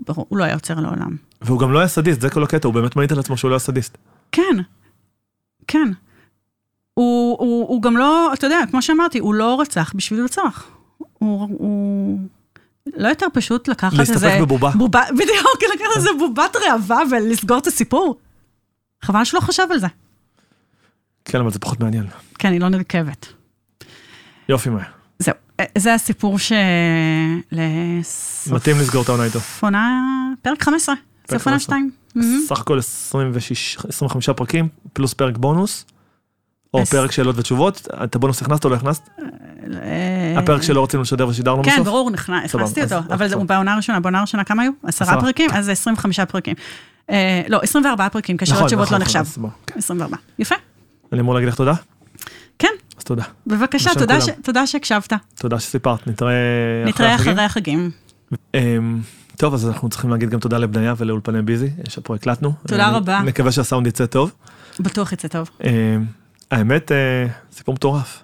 [0.07, 1.28] ברור, הוא לא היה עוצר לעולם.
[1.41, 3.55] והוא גם לא היה סדיסט, זה כל הקטע, הוא באמת מעיד על עצמו שהוא לא
[3.55, 3.99] היה סדיסט.
[4.33, 4.57] כן,
[5.67, 5.89] כן.
[6.95, 10.69] הוא, הוא, הוא גם לא, אתה יודע, כמו שאמרתי, הוא לא רצח בשביל לרצוח.
[10.99, 12.19] הוא, הוא
[12.97, 14.13] לא יותר פשוט לקחת איזה...
[14.13, 14.71] להסתפק בבובה.
[14.71, 18.19] בובה, בדיוק, לקחת איזה בובת ראווה ולסגור את הסיפור.
[19.03, 19.87] חבל שלא חשב על זה.
[21.25, 22.07] כן, אבל זה פחות מעניין.
[22.39, 23.27] כן, היא לא נרכבת.
[24.49, 24.85] יופי, מאיה.
[25.19, 25.35] זהו,
[25.79, 26.53] זה הסיפור ש...
[27.53, 28.53] לסוף...
[28.53, 29.39] מתאים לסגור את העונה איתו.
[29.61, 30.01] עונה...
[30.43, 30.95] פרק 15.
[31.31, 31.59] סוף עונה 15.
[31.59, 31.91] 2.
[32.49, 35.85] סך הכל 26, 25 פרקים, פלוס פרק בונוס.
[36.75, 39.09] או פרק שאלות ותשובות, את הבונוס הכנסת או לא הכנסת?
[40.39, 41.87] הפרק שלא רצינו לשדר ושידרנו כן, בסוף?
[41.87, 44.73] ברור, נכנס- סבבה, הכנסתי אותו, אבל בעונה הראשונה, בעונה הראשונה כמה היו?
[44.83, 45.51] עשרה פרקים?
[45.51, 45.57] כן.
[45.57, 46.55] אז זה 25 פרקים.
[47.11, 49.19] אה, לא, 24 פרקים, נכון, כשאלות תשובות נכון, לא נחשב.
[49.19, 49.51] אז בוא.
[49.77, 50.17] 24.
[50.39, 50.55] יפה,
[51.13, 51.73] אני אמור להגיד לך תודה?
[52.59, 52.69] כן,
[52.99, 53.23] אז תודה.
[53.47, 53.91] בבקשה,
[54.43, 55.13] תודה שהקשבת.
[55.35, 56.33] תודה שסיפרת, נתראה
[56.87, 57.33] נתראה החגים.
[57.33, 57.91] אחרי החגים.
[59.39, 62.53] טוב, אז אנחנו צריכים להגיד גם תודה לבניה ולאולפני ביזי, שפה הקלטנו.
[62.67, 63.21] תודה רבה.
[63.21, 64.33] מקווה שהסאונד יצא טוב.
[64.81, 65.51] בטוח יצא טוב.
[65.65, 65.71] אמ,
[66.51, 68.23] האמת, אה, סיפור מטורף.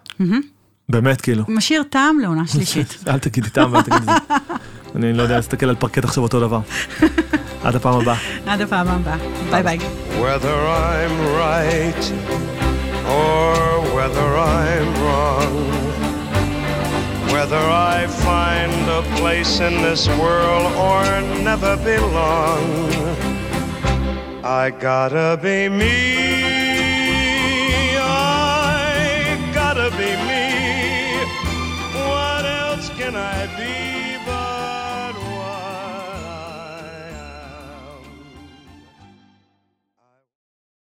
[0.89, 1.45] באמת, כאילו.
[1.49, 3.05] משאיר טעם לעונה שלישית.
[3.09, 4.13] אל תגידי טעם ואל תגידי זה.
[4.97, 6.61] אני לא יודע להסתכל על פרקט עכשיו אותו דבר.
[7.65, 8.17] עד הפעם הבאה.
[8.47, 9.17] עד הפעם הבאה.
[9.51, 9.79] ביי ביי.
[10.21, 12.05] Whether I'm right
[13.07, 13.57] or
[13.97, 15.84] whether I'm wrong,
[17.35, 21.03] whether I find a place in this world or
[21.43, 22.71] never belong,
[24.45, 26.54] I gotta be me.